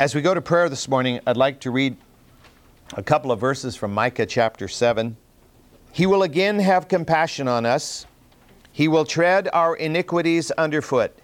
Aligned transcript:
As 0.00 0.14
we 0.14 0.20
go 0.20 0.32
to 0.32 0.40
prayer 0.40 0.68
this 0.68 0.86
morning, 0.86 1.18
I'd 1.26 1.36
like 1.36 1.58
to 1.62 1.72
read 1.72 1.96
a 2.96 3.02
couple 3.02 3.32
of 3.32 3.40
verses 3.40 3.74
from 3.74 3.92
Micah 3.92 4.26
chapter 4.26 4.68
7. 4.68 5.16
He 5.90 6.06
will 6.06 6.22
again 6.22 6.60
have 6.60 6.86
compassion 6.86 7.48
on 7.48 7.66
us. 7.66 8.06
He 8.70 8.86
will 8.86 9.04
tread 9.04 9.48
our 9.52 9.74
iniquities 9.74 10.52
underfoot. 10.52 11.18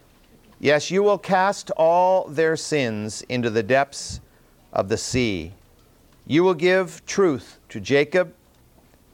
Yes, 0.58 0.90
you 0.90 1.04
will 1.04 1.18
cast 1.18 1.70
all 1.76 2.26
their 2.26 2.56
sins 2.56 3.22
into 3.28 3.48
the 3.48 3.62
depths 3.62 4.20
of 4.72 4.88
the 4.88 4.96
sea. 4.96 5.52
You 6.26 6.42
will 6.42 6.54
give 6.54 7.06
truth 7.06 7.60
to 7.68 7.78
Jacob 7.78 8.34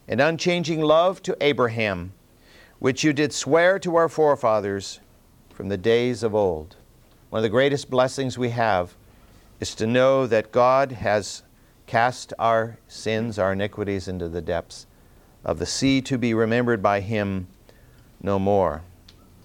and 0.09 0.23
unchanging 0.23 0.81
love 0.81 1.23
to 1.25 1.37
Abraham, 1.43 2.15
which 2.79 3.05
you 3.05 3.13
did 3.13 3.31
swear 3.31 3.79
to 3.81 3.97
our 3.97 4.09
forefathers 4.09 5.01
from 5.53 5.69
the 5.69 5.77
days 5.77 6.23
of 6.23 6.35
old. 6.35 6.77
One 7.29 7.41
of 7.41 7.43
the 7.43 7.51
greatest 7.51 7.91
blessings 7.91 8.39
we 8.39 8.49
have 8.49 8.95
is 9.61 9.75
to 9.77 9.87
know 9.87 10.27
that 10.27 10.51
God 10.51 10.93
has 10.93 11.43
cast 11.87 12.33
our 12.39 12.79
sins, 12.89 13.39
our 13.39 13.53
iniquities 13.53 14.09
into 14.09 14.29
the 14.29 14.41
depths 14.41 14.87
of 15.45 15.59
the 15.59 15.67
sea 15.67 16.01
to 16.03 16.19
be 16.19 16.35
remembered 16.35 16.83
by 16.83 17.01
Him 17.01 17.47
no 18.23 18.39
more. 18.39 18.83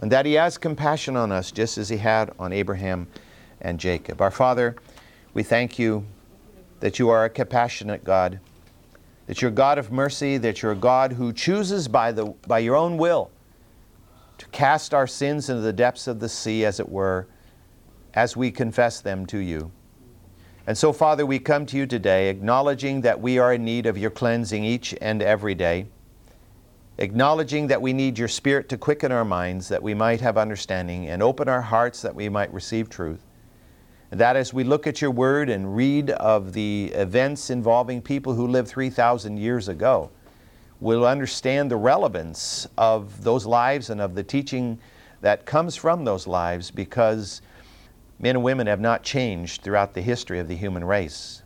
And 0.01 0.11
that 0.11 0.25
He 0.25 0.33
has 0.33 0.57
compassion 0.57 1.15
on 1.15 1.31
us 1.31 1.51
just 1.51 1.77
as 1.77 1.89
He 1.89 1.97
had 1.97 2.31
on 2.39 2.53
Abraham 2.53 3.07
and 3.61 3.79
Jacob. 3.79 4.21
Our 4.21 4.31
Father, 4.31 4.75
we 5.33 5.43
thank 5.43 5.77
you 5.77 6.05
that 6.79 6.99
you 6.99 7.09
are 7.09 7.25
a 7.25 7.29
compassionate 7.29 8.03
God, 8.03 8.39
that 9.27 9.41
you're 9.41 9.51
a 9.51 9.53
God 9.53 9.77
of 9.77 9.91
mercy, 9.91 10.37
that 10.37 10.61
you're 10.61 10.73
a 10.73 10.75
God 10.75 11.13
who 11.13 11.33
chooses 11.33 11.87
by, 11.87 12.11
the, 12.11 12.25
by 12.47 12.59
your 12.59 12.75
own 12.75 12.97
will 12.97 13.31
to 14.37 14.45
cast 14.47 14.93
our 14.93 15.07
sins 15.07 15.49
into 15.49 15.61
the 15.61 15.73
depths 15.73 16.07
of 16.07 16.19
the 16.19 16.29
sea, 16.29 16.65
as 16.65 16.79
it 16.79 16.89
were, 16.89 17.27
as 18.13 18.37
we 18.37 18.51
confess 18.51 19.01
them 19.01 19.25
to 19.25 19.37
you. 19.37 19.71
And 20.67 20.75
so, 20.75 20.91
Father, 20.91 21.27
we 21.27 21.37
come 21.37 21.67
to 21.67 21.77
you 21.77 21.85
today 21.85 22.27
acknowledging 22.27 23.01
that 23.01 23.21
we 23.21 23.37
are 23.37 23.53
in 23.53 23.63
need 23.63 23.85
of 23.85 23.99
your 23.99 24.09
cleansing 24.09 24.63
each 24.63 24.95
and 24.99 25.21
every 25.21 25.53
day, 25.53 25.85
acknowledging 26.97 27.67
that 27.67 27.83
we 27.83 27.93
need 27.93 28.17
your 28.17 28.27
Spirit 28.27 28.67
to 28.69 28.77
quicken 28.77 29.11
our 29.11 29.25
minds 29.25 29.67
that 29.67 29.83
we 29.83 29.93
might 29.93 30.21
have 30.21 30.39
understanding 30.39 31.07
and 31.07 31.21
open 31.21 31.47
our 31.47 31.61
hearts 31.61 32.01
that 32.01 32.15
we 32.15 32.29
might 32.29 32.51
receive 32.51 32.89
truth. 32.89 33.21
And 34.09 34.19
that 34.19 34.35
as 34.35 34.55
we 34.55 34.63
look 34.63 34.87
at 34.87 35.01
your 35.01 35.11
word 35.11 35.49
and 35.49 35.75
read 35.75 36.09
of 36.09 36.53
the 36.53 36.91
events 36.95 37.51
involving 37.51 38.01
people 38.01 38.33
who 38.33 38.47
lived 38.47 38.67
3,000 38.67 39.37
years 39.37 39.67
ago, 39.67 40.09
we'll 40.79 41.05
understand 41.05 41.69
the 41.69 41.77
relevance 41.77 42.67
of 42.75 43.23
those 43.23 43.45
lives 43.45 43.91
and 43.91 44.01
of 44.01 44.15
the 44.15 44.23
teaching 44.23 44.79
that 45.21 45.45
comes 45.45 45.75
from 45.75 46.05
those 46.05 46.25
lives 46.25 46.71
because 46.71 47.41
Men 48.19 48.37
and 48.37 48.43
women 48.43 48.67
have 48.67 48.79
not 48.79 49.03
changed 49.03 49.61
throughout 49.61 49.93
the 49.93 50.01
history 50.01 50.39
of 50.39 50.47
the 50.47 50.55
human 50.55 50.83
race. 50.83 51.43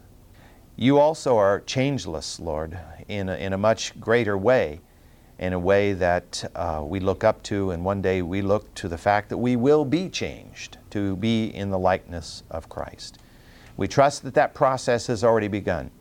You 0.76 0.98
also 0.98 1.36
are 1.38 1.60
changeless, 1.62 2.40
Lord, 2.40 2.80
in 3.08 3.28
a, 3.28 3.36
in 3.36 3.54
a 3.54 3.58
much 3.58 4.00
greater 4.00 4.38
way, 4.38 4.82
in 5.38 5.54
a 5.54 5.60
way 5.60 5.94
that 5.94 6.50
uh, 6.56 6.82
we 6.86 7.00
look 7.00 7.24
up 7.24 7.44
to, 7.44 7.72
and 7.72 7.84
one 7.84 8.02
day 8.02 8.22
we 8.22 8.42
look 8.42 8.74
to 8.76 8.88
the 8.88 8.98
fact 8.98 9.30
that 9.30 9.38
we 9.38 9.56
will 9.56 9.84
be 9.84 10.10
changed 10.10 10.78
to 10.92 11.16
be 11.18 11.48
in 11.48 11.70
the 11.70 11.80
likeness 11.80 12.44
of 12.50 12.70
Christ. 12.70 13.18
We 13.76 13.88
trust 13.88 14.24
that 14.24 14.36
that 14.36 14.54
process 14.54 15.08
has 15.08 15.24
already 15.24 15.48
begun. 15.48 15.92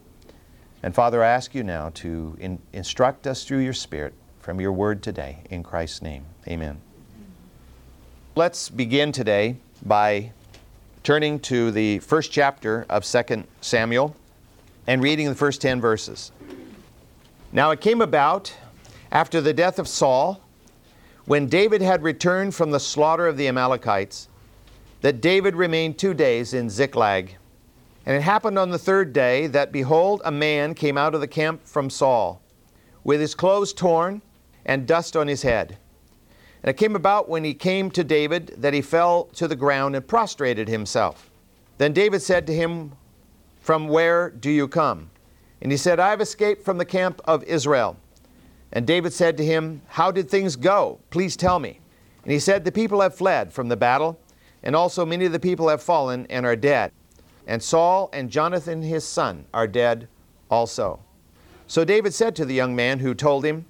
And 0.83 0.95
Father, 0.95 1.25
I 1.25 1.29
ask 1.29 1.55
you 1.55 1.65
now 1.65 1.91
to 1.95 2.37
in, 2.39 2.59
instruct 2.73 3.27
us 3.27 3.45
through 3.45 3.59
your 3.59 3.73
Spirit 3.73 4.15
from 4.39 4.61
your 4.61 4.73
word 4.73 5.03
today. 5.03 5.39
In 5.51 5.63
Christ's 5.63 6.03
name, 6.03 6.25
amen. 6.47 6.81
Let's 8.37 8.69
begin 8.69 9.11
today 9.11 9.57
by 9.85 10.33
turning 11.09 11.41
to 11.41 11.71
the 11.71 11.99
first 12.01 12.31
chapter 12.31 12.85
of 12.91 13.03
2 13.03 13.43
Samuel 13.63 14.15
and 14.87 15.03
reading 15.03 15.27
the 15.27 15.35
first 15.35 15.63
10 15.63 15.81
verses. 15.81 16.33
Now 17.51 17.71
it 17.71 17.81
came 17.81 18.03
about 18.03 18.55
after 19.11 19.41
the 19.41 19.55
death 19.55 19.79
of 19.79 19.89
Saul, 19.89 20.43
when 21.25 21.47
David 21.47 21.81
had 21.81 22.03
returned 22.03 22.55
from 22.55 22.73
the 22.73 22.79
slaughter 22.79 23.27
of 23.27 23.39
the 23.39 23.49
Amalekites, 23.49 24.29
that 25.01 25.23
David 25.23 25.57
remained 25.57 25.99
two 25.99 26.13
days 26.13 26.53
in 26.53 26.69
Ziklag. 26.69 27.39
And 28.05 28.15
it 28.15 28.21
happened 28.21 28.59
on 28.59 28.69
the 28.69 28.79
third 28.79 29.15
day 29.15 29.47
that, 29.47 29.73
behold, 29.73 30.21
a 30.27 30.31
man 30.31 30.75
came 30.75 30.99
out 30.99 31.15
of 31.15 31.23
the 31.23 31.27
camp 31.27 31.67
from 31.67 31.89
Saul, 31.89 32.43
with 33.03 33.19
his 33.19 33.35
clothes 33.35 33.73
torn 33.73 34.21
and 34.67 34.87
dust 34.87 35.17
on 35.17 35.27
his 35.27 35.41
head. 35.41 35.79
And 36.63 36.71
it 36.71 36.77
came 36.77 36.97
about 36.97 37.29
when 37.29 37.45
he 37.45 37.55
came 37.55 37.91
to 37.93 38.03
David 38.03 38.55
that 38.59 38.75
he 38.75 38.83
fell 38.83 39.25
to 39.35 39.47
the 39.47 39.57
ground 39.57 39.95
and 39.95 40.07
prostrated 40.07 40.69
himself. 40.69 41.31
Then 41.79 41.93
David 41.93 42.21
said 42.21 42.47
to 42.49 42.55
him, 42.55 42.93
From 43.61 43.89
where 43.89 44.31
do 44.31 44.51
you 44.51 44.67
come? 44.67 45.11
And 45.61 45.71
he 45.71 45.79
said, 45.79 46.01
I 46.01 46.11
have 46.11 46.21
escaped 46.21 46.65
from 46.65 46.79
the 46.79 46.85
camp 46.85 47.21
of 47.25 47.45
Israel. 47.45 47.97
And 48.73 48.87
David 48.87 49.13
said 49.13 49.37
to 49.37 49.45
him, 49.45 49.83
How 49.89 50.11
did 50.11 50.29
things 50.29 50.57
go? 50.57 50.99
Please 51.11 51.37
tell 51.37 51.59
me. 51.59 51.81
And 52.25 52.33
he 52.33 52.39
said, 52.39 52.65
The 52.65 52.73
people 52.73 53.01
have 53.01 53.15
fled 53.15 53.53
from 53.53 53.69
the 53.69 53.77
battle, 53.77 54.19
and 54.63 54.77
also 54.77 55.07
many 55.07 55.25
of 55.25 55.33
the 55.33 55.41
people 55.41 55.69
have 55.69 55.83
fallen 55.83 56.27
and 56.29 56.45
are 56.45 56.57
dead. 56.57 56.93
And 57.47 57.63
Saul 57.63 58.11
and 58.13 58.31
Jonathan 58.31 58.83
his 58.83 59.05
son 59.05 59.47
are 59.55 59.67
dead 59.67 60.09
also. 60.51 61.01
So 61.67 61.85
David 61.85 62.15
said 62.15 62.37
to 62.37 62.45
the 62.45 62.55
young 62.55 62.77
man 62.77 62.99
who 62.99 63.15
told 63.15 63.45
him, 63.45 63.65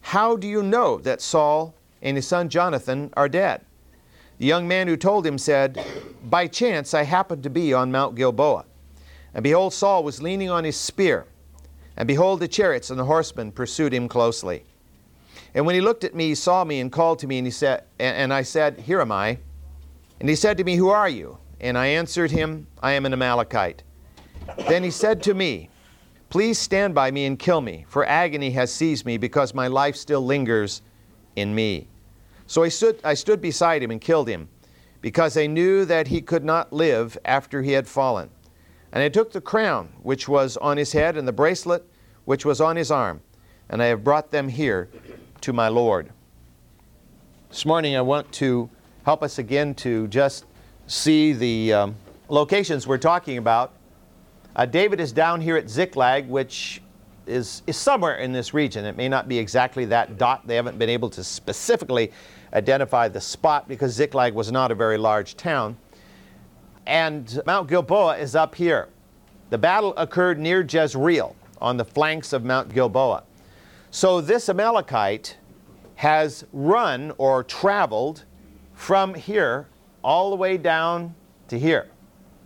How 0.00 0.36
do 0.36 0.46
you 0.46 0.62
know 0.62 0.98
that 0.98 1.20
Saul 1.20 1.74
and 2.02 2.16
his 2.16 2.26
son 2.26 2.48
Jonathan 2.48 3.10
are 3.16 3.28
dead. 3.28 3.64
The 4.38 4.46
young 4.46 4.68
man 4.68 4.86
who 4.86 4.96
told 4.96 5.26
him 5.26 5.36
said, 5.36 5.84
By 6.24 6.46
chance 6.46 6.94
I 6.94 7.02
happened 7.02 7.42
to 7.42 7.50
be 7.50 7.74
on 7.74 7.90
Mount 7.90 8.14
Gilboa. 8.14 8.64
And 9.34 9.42
behold, 9.42 9.72
Saul 9.72 10.04
was 10.04 10.22
leaning 10.22 10.50
on 10.50 10.64
his 10.64 10.76
spear. 10.76 11.26
And 11.96 12.06
behold, 12.06 12.40
the 12.40 12.48
chariots 12.48 12.90
and 12.90 12.98
the 12.98 13.04
horsemen 13.04 13.50
pursued 13.50 13.92
him 13.92 14.08
closely. 14.08 14.64
And 15.54 15.66
when 15.66 15.74
he 15.74 15.80
looked 15.80 16.04
at 16.04 16.14
me, 16.14 16.28
he 16.28 16.34
saw 16.34 16.62
me 16.62 16.80
and 16.80 16.92
called 16.92 17.18
to 17.20 17.26
me, 17.26 17.38
and 17.38 17.46
he 17.46 17.50
said, 17.50 17.84
and 17.98 18.32
I 18.32 18.42
said, 18.42 18.78
Here 18.78 19.00
am 19.00 19.10
I. 19.10 19.38
And 20.20 20.28
he 20.28 20.36
said 20.36 20.56
to 20.58 20.64
me, 20.64 20.76
Who 20.76 20.88
are 20.90 21.08
you? 21.08 21.38
And 21.60 21.76
I 21.76 21.86
answered 21.86 22.30
him, 22.30 22.66
I 22.80 22.92
am 22.92 23.06
an 23.06 23.12
Amalekite. 23.12 23.82
Then 24.68 24.84
he 24.84 24.90
said 24.90 25.22
to 25.24 25.34
me, 25.34 25.70
Please 26.30 26.58
stand 26.58 26.94
by 26.94 27.10
me 27.10 27.24
and 27.24 27.38
kill 27.38 27.60
me, 27.60 27.86
for 27.88 28.06
agony 28.06 28.50
has 28.52 28.72
seized 28.72 29.06
me, 29.06 29.16
because 29.16 29.54
my 29.54 29.66
life 29.66 29.96
still 29.96 30.24
lingers 30.24 30.82
in 31.38 31.54
me. 31.54 31.86
So 32.46 32.62
I 32.62 32.68
stood, 32.68 33.00
I 33.04 33.14
stood 33.14 33.40
beside 33.40 33.82
him 33.82 33.90
and 33.90 34.00
killed 34.00 34.28
him, 34.28 34.48
because 35.00 35.36
I 35.36 35.46
knew 35.46 35.84
that 35.84 36.08
he 36.08 36.20
could 36.20 36.44
not 36.44 36.72
live 36.72 37.16
after 37.24 37.62
he 37.62 37.72
had 37.72 37.86
fallen. 37.86 38.30
And 38.92 39.02
I 39.02 39.08
took 39.08 39.32
the 39.32 39.40
crown 39.40 39.90
which 40.02 40.28
was 40.28 40.56
on 40.56 40.76
his 40.76 40.92
head 40.92 41.16
and 41.16 41.28
the 41.28 41.32
bracelet 41.32 41.84
which 42.24 42.44
was 42.44 42.60
on 42.60 42.76
his 42.76 42.90
arm, 42.90 43.20
and 43.68 43.82
I 43.82 43.86
have 43.86 44.02
brought 44.02 44.30
them 44.30 44.48
here 44.48 44.88
to 45.42 45.52
my 45.52 45.68
Lord. 45.68 46.10
This 47.50 47.64
morning 47.64 47.96
I 47.96 48.00
want 48.00 48.30
to 48.32 48.68
help 49.04 49.22
us 49.22 49.38
again 49.38 49.74
to 49.76 50.08
just 50.08 50.44
see 50.86 51.32
the 51.32 51.72
um, 51.72 51.94
locations 52.28 52.86
we're 52.86 52.98
talking 52.98 53.38
about. 53.38 53.72
Uh, 54.56 54.66
David 54.66 55.00
is 55.00 55.12
down 55.12 55.40
here 55.40 55.56
at 55.56 55.68
Ziklag, 55.70 56.28
which 56.28 56.82
is, 57.28 57.62
is 57.66 57.76
somewhere 57.76 58.16
in 58.16 58.32
this 58.32 58.54
region. 58.54 58.84
It 58.84 58.96
may 58.96 59.08
not 59.08 59.28
be 59.28 59.38
exactly 59.38 59.84
that 59.86 60.18
dot. 60.18 60.46
They 60.46 60.56
haven't 60.56 60.78
been 60.78 60.88
able 60.88 61.10
to 61.10 61.22
specifically 61.22 62.12
identify 62.52 63.08
the 63.08 63.20
spot 63.20 63.68
because 63.68 63.92
Ziklag 63.92 64.34
was 64.34 64.50
not 64.50 64.70
a 64.70 64.74
very 64.74 64.98
large 64.98 65.36
town. 65.36 65.76
And 66.86 67.40
Mount 67.46 67.68
Gilboa 67.68 68.16
is 68.16 68.34
up 68.34 68.54
here. 68.54 68.88
The 69.50 69.58
battle 69.58 69.94
occurred 69.96 70.38
near 70.38 70.62
Jezreel 70.62 71.36
on 71.60 71.76
the 71.76 71.84
flanks 71.84 72.32
of 72.32 72.44
Mount 72.44 72.72
Gilboa. 72.72 73.24
So 73.90 74.20
this 74.20 74.48
Amalekite 74.48 75.36
has 75.96 76.44
run 76.52 77.12
or 77.18 77.42
traveled 77.44 78.24
from 78.74 79.14
here 79.14 79.66
all 80.02 80.30
the 80.30 80.36
way 80.36 80.56
down 80.56 81.14
to 81.48 81.58
here 81.58 81.88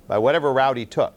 by 0.09 0.19
whatever 0.19 0.53
route 0.53 0.77
he 0.77 0.87
took. 0.87 1.15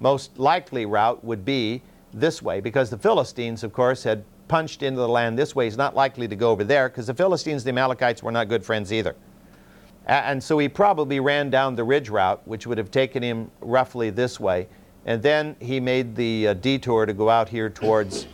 Most 0.00 0.38
likely 0.38 0.86
route 0.86 1.24
would 1.24 1.44
be 1.44 1.82
this 2.12 2.42
way 2.42 2.60
because 2.60 2.90
the 2.90 2.98
Philistines, 2.98 3.64
of 3.64 3.72
course, 3.72 4.02
had 4.02 4.24
punched 4.48 4.82
into 4.82 5.00
the 5.00 5.08
land 5.08 5.38
this 5.38 5.54
way. 5.54 5.64
He's 5.64 5.76
not 5.76 5.94
likely 5.94 6.28
to 6.28 6.36
go 6.36 6.50
over 6.50 6.64
there 6.64 6.88
because 6.88 7.06
the 7.06 7.14
Philistines, 7.14 7.64
the 7.64 7.70
Amalekites, 7.70 8.22
were 8.22 8.32
not 8.32 8.48
good 8.48 8.64
friends 8.64 8.92
either. 8.92 9.16
And 10.06 10.42
so 10.42 10.58
he 10.58 10.68
probably 10.68 11.20
ran 11.20 11.48
down 11.48 11.76
the 11.76 11.84
ridge 11.84 12.08
route, 12.10 12.42
which 12.46 12.66
would 12.66 12.76
have 12.76 12.90
taken 12.90 13.22
him 13.22 13.50
roughly 13.60 14.10
this 14.10 14.40
way. 14.40 14.68
And 15.06 15.22
then 15.22 15.56
he 15.60 15.80
made 15.80 16.14
the 16.16 16.48
uh, 16.48 16.54
detour 16.54 17.06
to 17.06 17.12
go 17.12 17.28
out 17.28 17.48
here 17.48 17.70
towards, 17.70 18.26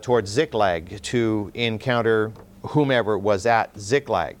towards 0.00 0.30
Ziklag 0.30 1.02
to 1.02 1.50
encounter 1.54 2.32
whomever 2.62 3.18
was 3.18 3.46
at 3.46 3.78
Ziklag. 3.78 4.36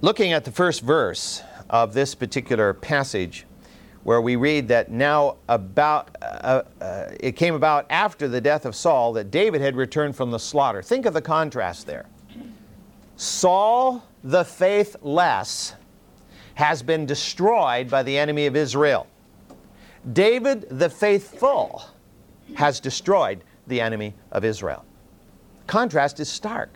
Looking 0.00 0.32
at 0.32 0.44
the 0.44 0.52
first 0.52 0.82
verse 0.82 1.42
of 1.70 1.94
this 1.94 2.14
particular 2.14 2.74
passage, 2.74 3.46
where 4.04 4.20
we 4.20 4.36
read 4.36 4.68
that 4.68 4.90
now 4.90 5.36
about 5.48 6.16
uh, 6.22 6.62
uh, 6.80 7.06
it 7.18 7.32
came 7.32 7.54
about 7.54 7.86
after 7.90 8.28
the 8.28 8.40
death 8.40 8.66
of 8.66 8.76
Saul 8.76 9.14
that 9.14 9.30
David 9.30 9.60
had 9.60 9.74
returned 9.76 10.14
from 10.14 10.30
the 10.30 10.38
slaughter. 10.38 10.82
Think 10.82 11.06
of 11.06 11.14
the 11.14 11.22
contrast 11.22 11.86
there. 11.86 12.06
Saul 13.16 14.04
the 14.22 14.44
faithless 14.44 15.74
has 16.54 16.82
been 16.82 17.06
destroyed 17.06 17.90
by 17.90 18.02
the 18.02 18.16
enemy 18.16 18.46
of 18.46 18.56
Israel. 18.56 19.06
David 20.12 20.66
the 20.70 20.90
faithful 20.90 21.82
has 22.54 22.80
destroyed 22.80 23.42
the 23.66 23.80
enemy 23.80 24.14
of 24.30 24.44
Israel. 24.44 24.84
Contrast 25.66 26.20
is 26.20 26.28
stark, 26.28 26.70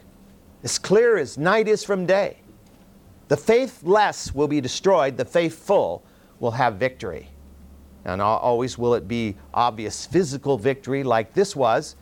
as 0.63 0.79
clear 0.79 1.19
as 1.19 1.37
night 1.37 1.69
is 1.69 1.85
from 1.85 2.07
day. 2.07 2.39
The 3.29 3.37
faithless 3.37 4.35
will 4.35 4.49
be 4.49 4.63
destroyed, 4.63 5.19
the 5.19 5.27
faithful 5.27 6.03
will 6.40 6.50
have 6.50 6.76
victory. 6.76 7.29
And 8.05 8.23
always 8.23 8.79
will 8.79 8.94
it 8.94 9.06
be 9.06 9.37
obvious 9.52 10.06
physical 10.06 10.56
victory 10.56 11.02
like 11.02 11.35
this 11.35 11.55
was, 11.55 11.96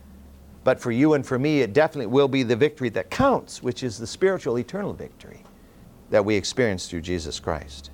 but 0.63 0.81
for 0.81 0.91
you 0.91 1.15
and 1.15 1.25
for 1.25 1.39
me, 1.39 1.61
it 1.61 1.73
definitely 1.73 2.07
will 2.07 2.29
be 2.29 2.43
the 2.43 2.57
victory 2.57 2.89
that 2.91 3.11
counts, 3.11 3.63
which 3.63 3.83
is 3.83 3.99
the 3.99 4.07
spiritual 4.07 4.59
eternal 4.59 4.93
victory 4.93 5.43
that 6.11 6.25
we 6.25 6.35
experience 6.35 6.89
through 6.89 7.01
Jesus 7.01 7.41
Christ. 7.41 7.91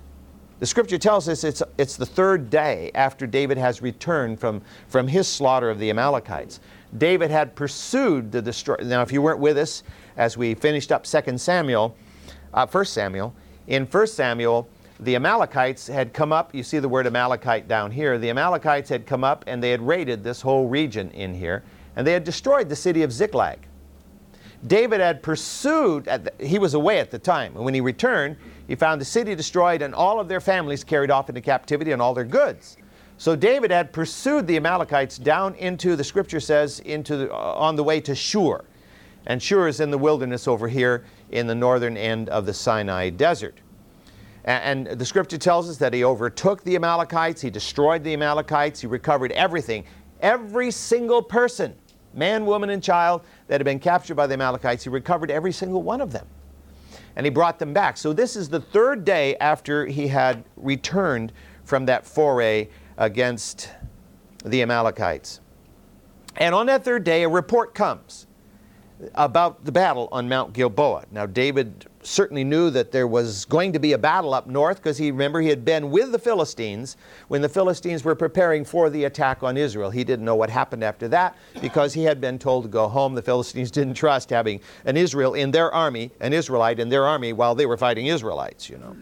The 0.59 0.67
scripture 0.67 0.97
tells 0.97 1.27
us 1.27 1.43
it's, 1.43 1.61
it's 1.77 1.97
the 1.97 2.05
third 2.05 2.49
day 2.49 2.89
after 2.95 3.27
David 3.27 3.57
has 3.57 3.81
returned 3.81 4.39
from, 4.39 4.61
from 4.87 5.07
his 5.07 5.27
slaughter 5.27 5.69
of 5.69 5.77
the 5.77 5.89
Amalekites. 5.89 6.61
David 6.97 7.31
had 7.31 7.55
pursued 7.55 8.31
the 8.31 8.41
destroy. 8.41 8.75
Now, 8.81 9.01
if 9.01 9.11
you 9.11 9.21
weren't 9.21 9.39
with 9.39 9.57
us 9.57 9.83
as 10.15 10.37
we 10.37 10.53
finished 10.53 10.91
up 10.91 11.03
2 11.03 11.37
Samuel, 11.37 11.97
uh, 12.53 12.67
1 12.67 12.85
Samuel, 12.85 13.35
in 13.67 13.85
1 13.85 14.07
Samuel, 14.07 14.67
the 15.03 15.15
Amalekites 15.15 15.87
had 15.87 16.13
come 16.13 16.31
up. 16.31 16.53
You 16.55 16.63
see 16.63 16.79
the 16.79 16.89
word 16.89 17.07
Amalekite 17.07 17.67
down 17.67 17.91
here. 17.91 18.17
The 18.17 18.29
Amalekites 18.29 18.89
had 18.89 19.05
come 19.05 19.23
up 19.23 19.43
and 19.47 19.61
they 19.61 19.71
had 19.71 19.81
raided 19.81 20.23
this 20.23 20.41
whole 20.41 20.67
region 20.67 21.11
in 21.11 21.33
here, 21.33 21.63
and 21.95 22.05
they 22.05 22.13
had 22.13 22.23
destroyed 22.23 22.69
the 22.69 22.75
city 22.75 23.03
of 23.03 23.11
Ziklag. 23.11 23.59
David 24.65 25.01
had 25.01 25.21
pursued, 25.21 26.05
the, 26.05 26.31
he 26.39 26.57
was 26.57 26.73
away 26.73 26.99
at 26.99 27.11
the 27.11 27.19
time, 27.19 27.55
and 27.55 27.65
when 27.65 27.73
he 27.73 27.81
returned, 27.81 28.37
he 28.67 28.75
found 28.75 29.01
the 29.01 29.05
city 29.05 29.35
destroyed 29.35 29.81
and 29.81 29.93
all 29.93 30.19
of 30.19 30.29
their 30.29 30.39
families 30.39 30.83
carried 30.83 31.11
off 31.11 31.27
into 31.27 31.41
captivity 31.41 31.91
and 31.91 32.01
all 32.01 32.13
their 32.13 32.23
goods. 32.23 32.77
So 33.17 33.35
David 33.35 33.71
had 33.71 33.93
pursued 33.93 34.47
the 34.47 34.57
Amalekites 34.57 35.17
down 35.17 35.55
into, 35.55 35.95
the 35.95 36.03
scripture 36.03 36.39
says, 36.39 36.79
into 36.81 37.17
the, 37.17 37.33
uh, 37.33 37.35
on 37.35 37.75
the 37.75 37.83
way 37.83 37.99
to 38.01 38.15
Shur. 38.15 38.63
And 39.25 39.41
Shur 39.41 39.67
is 39.67 39.79
in 39.79 39.91
the 39.91 39.97
wilderness 39.97 40.47
over 40.47 40.67
here 40.67 41.05
in 41.31 41.47
the 41.47 41.55
northern 41.55 41.95
end 41.95 42.29
of 42.29 42.45
the 42.45 42.53
Sinai 42.53 43.09
desert. 43.09 43.59
And, 44.45 44.87
the 44.87 45.05
scripture 45.05 45.37
tells 45.37 45.69
us 45.69 45.77
that 45.77 45.93
he 45.93 46.03
overtook 46.03 46.63
the 46.63 46.75
Amalekites, 46.75 47.41
he 47.41 47.49
destroyed 47.49 48.03
the 48.03 48.13
Amalekites, 48.13 48.81
he 48.81 48.87
recovered 48.87 49.31
everything. 49.31 49.85
Every 50.19 50.69
single 50.71 51.21
person, 51.21 51.75
man, 52.13 52.45
woman, 52.45 52.69
and 52.69 52.83
child, 52.83 53.21
that 53.47 53.59
had 53.61 53.65
been 53.65 53.79
captured 53.79 54.15
by 54.15 54.27
the 54.27 54.33
Amalekites, 54.33 54.83
he 54.83 54.89
recovered 54.89 55.31
every 55.31 55.53
single 55.53 55.81
one 55.81 56.01
of 56.01 56.11
them. 56.11 56.27
And 57.15 57.25
he 57.25 57.29
brought 57.29 57.59
them 57.59 57.73
back. 57.73 57.95
So 57.95 58.11
this 58.11 58.35
is 58.35 58.49
the 58.49 58.59
third 58.59 59.05
day 59.05 59.37
after 59.37 59.85
he 59.85 60.07
had 60.07 60.43
returned 60.57 61.31
from 61.63 61.85
that 61.85 62.05
foray 62.05 62.67
against 62.97 63.69
the 64.43 64.61
Amalekites. 64.61 65.39
And 66.35 66.53
on 66.53 66.65
that 66.65 66.83
third 66.83 67.03
day, 67.03 67.23
a 67.23 67.29
report 67.29 67.75
comes 67.75 68.27
about 69.15 69.63
the 69.65 69.71
battle 69.71 70.09
on 70.11 70.27
Mount 70.27 70.53
Gilboa. 70.53 71.05
Now, 71.11 71.25
David 71.25 71.85
certainly 72.05 72.43
knew 72.43 72.69
that 72.69 72.91
there 72.91 73.07
was 73.07 73.45
going 73.45 73.73
to 73.73 73.79
be 73.79 73.93
a 73.93 73.97
battle 73.97 74.33
up 74.33 74.47
north 74.47 74.77
because 74.77 74.97
he 74.97 75.11
remember 75.11 75.41
he 75.41 75.49
had 75.49 75.63
been 75.63 75.91
with 75.91 76.11
the 76.11 76.19
Philistines 76.19 76.97
when 77.27 77.41
the 77.41 77.49
Philistines 77.49 78.03
were 78.03 78.15
preparing 78.15 78.65
for 78.65 78.89
the 78.89 79.05
attack 79.05 79.43
on 79.43 79.57
Israel. 79.57 79.89
He 79.89 80.03
didn't 80.03 80.25
know 80.25 80.35
what 80.35 80.49
happened 80.49 80.83
after 80.83 81.07
that 81.09 81.37
because 81.61 81.93
he 81.93 82.03
had 82.03 82.19
been 82.21 82.37
told 82.39 82.63
to 82.63 82.69
go 82.69 82.87
home. 82.87 83.15
The 83.15 83.21
Philistines 83.21 83.71
didn't 83.79 83.95
trust 83.95 84.29
having 84.29 84.59
an 84.85 84.97
Israel 84.97 85.33
in 85.33 85.51
their 85.51 85.71
army, 85.73 86.11
an 86.19 86.33
Israelite 86.33 86.79
in 86.79 86.89
their 86.89 87.05
army 87.05 87.33
while 87.33 87.55
they 87.55 87.65
were 87.65 87.77
fighting 87.77 88.07
Israelites, 88.07 88.69
you 88.69 88.77
know. 88.77 88.95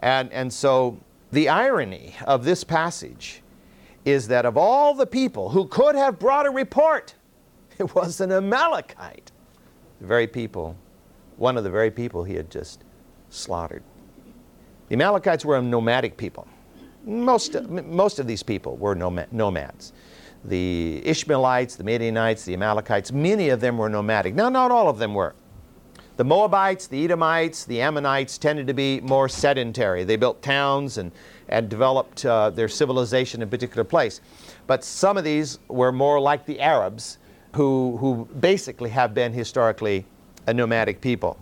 And, 0.00 0.32
and 0.32 0.52
so 0.52 1.00
the 1.32 1.48
irony 1.48 2.14
of 2.26 2.44
this 2.44 2.64
passage 2.64 3.42
is 4.04 4.28
that 4.28 4.46
of 4.46 4.56
all 4.56 4.94
the 4.94 5.06
people 5.06 5.50
who 5.50 5.66
could 5.66 5.94
have 5.94 6.18
brought 6.18 6.46
a 6.46 6.50
report, 6.50 7.14
it 7.78 7.94
was 7.94 8.20
an 8.20 8.32
Amalekite. 8.32 9.32
The 10.00 10.06
very 10.06 10.26
people, 10.26 10.76
one 11.38 11.56
of 11.56 11.64
the 11.64 11.70
very 11.70 11.90
people 11.90 12.24
he 12.24 12.34
had 12.34 12.50
just 12.50 12.84
slaughtered. 13.30 13.82
The 14.88 14.94
Amalekites 14.94 15.44
were 15.44 15.56
a 15.56 15.62
nomadic 15.62 16.16
people. 16.16 16.46
Most, 17.04 17.60
most 17.62 18.18
of 18.18 18.26
these 18.26 18.42
people 18.42 18.76
were 18.76 18.94
nomads. 18.94 19.92
The 20.44 21.02
Ishmaelites, 21.04 21.76
the 21.76 21.84
Midianites, 21.84 22.44
the 22.44 22.54
Amalekites, 22.54 23.12
many 23.12 23.48
of 23.48 23.60
them 23.60 23.78
were 23.78 23.88
nomadic. 23.88 24.34
Now, 24.34 24.48
not 24.48 24.70
all 24.70 24.88
of 24.88 24.98
them 24.98 25.14
were. 25.14 25.34
The 26.16 26.24
Moabites, 26.24 26.88
the 26.88 27.04
Edomites, 27.04 27.64
the 27.64 27.80
Ammonites 27.80 28.38
tended 28.38 28.66
to 28.66 28.74
be 28.74 29.00
more 29.00 29.28
sedentary. 29.28 30.02
They 30.02 30.16
built 30.16 30.42
towns 30.42 30.98
and, 30.98 31.12
and 31.48 31.68
developed 31.68 32.26
uh, 32.26 32.50
their 32.50 32.66
civilization 32.68 33.40
in 33.40 33.46
a 33.46 33.50
particular 33.50 33.84
place. 33.84 34.20
But 34.66 34.82
some 34.82 35.16
of 35.16 35.22
these 35.22 35.60
were 35.68 35.92
more 35.92 36.20
like 36.20 36.44
the 36.44 36.60
Arabs, 36.60 37.18
who, 37.54 37.96
who 37.98 38.28
basically 38.40 38.90
have 38.90 39.14
been 39.14 39.32
historically 39.32 40.06
a 40.48 40.54
nomadic 40.54 41.00
people. 41.02 41.38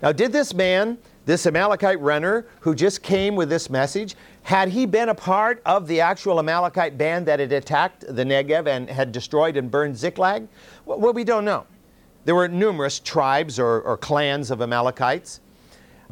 Now, 0.00 0.12
did 0.12 0.32
this 0.32 0.54
man, 0.54 0.98
this 1.26 1.46
Amalekite 1.46 2.00
runner 2.00 2.46
who 2.60 2.74
just 2.74 3.02
came 3.02 3.34
with 3.34 3.48
this 3.48 3.68
message, 3.68 4.14
had 4.42 4.68
he 4.68 4.86
been 4.86 5.08
a 5.08 5.14
part 5.14 5.60
of 5.66 5.88
the 5.88 6.00
actual 6.00 6.38
Amalekite 6.38 6.96
band 6.96 7.26
that 7.26 7.40
had 7.40 7.52
attacked 7.52 8.04
the 8.06 8.24
Negev 8.24 8.68
and 8.68 8.88
had 8.88 9.10
destroyed 9.10 9.56
and 9.56 9.68
burned 9.68 9.96
Ziklag? 9.96 10.46
Well, 10.86 11.12
we 11.12 11.24
don't 11.24 11.44
know. 11.44 11.66
There 12.24 12.36
were 12.36 12.46
numerous 12.46 13.00
tribes 13.00 13.58
or, 13.58 13.80
or 13.80 13.96
clans 13.96 14.52
of 14.52 14.62
Amalekites, 14.62 15.40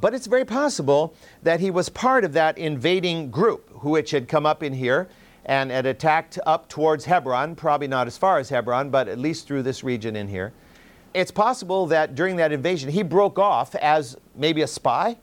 but 0.00 0.12
it's 0.12 0.26
very 0.26 0.44
possible 0.44 1.14
that 1.44 1.60
he 1.60 1.70
was 1.70 1.88
part 1.88 2.24
of 2.24 2.32
that 2.32 2.58
invading 2.58 3.30
group 3.30 3.84
which 3.84 4.10
had 4.10 4.26
come 4.26 4.44
up 4.44 4.62
in 4.64 4.72
here 4.72 5.08
and 5.44 5.70
had 5.70 5.86
attacked 5.86 6.38
up 6.46 6.68
towards 6.68 7.04
Hebron, 7.04 7.54
probably 7.54 7.88
not 7.88 8.08
as 8.08 8.18
far 8.18 8.38
as 8.38 8.48
Hebron, 8.48 8.90
but 8.90 9.06
at 9.06 9.18
least 9.18 9.46
through 9.46 9.62
this 9.62 9.84
region 9.84 10.16
in 10.16 10.26
here. 10.26 10.52
It's 11.14 11.30
possible 11.30 11.86
that 11.88 12.14
during 12.14 12.36
that 12.36 12.52
invasion 12.52 12.90
he 12.90 13.02
broke 13.02 13.38
off 13.38 13.74
as 13.74 14.16
maybe 14.34 14.62
a 14.62 14.66
spy 14.66 15.16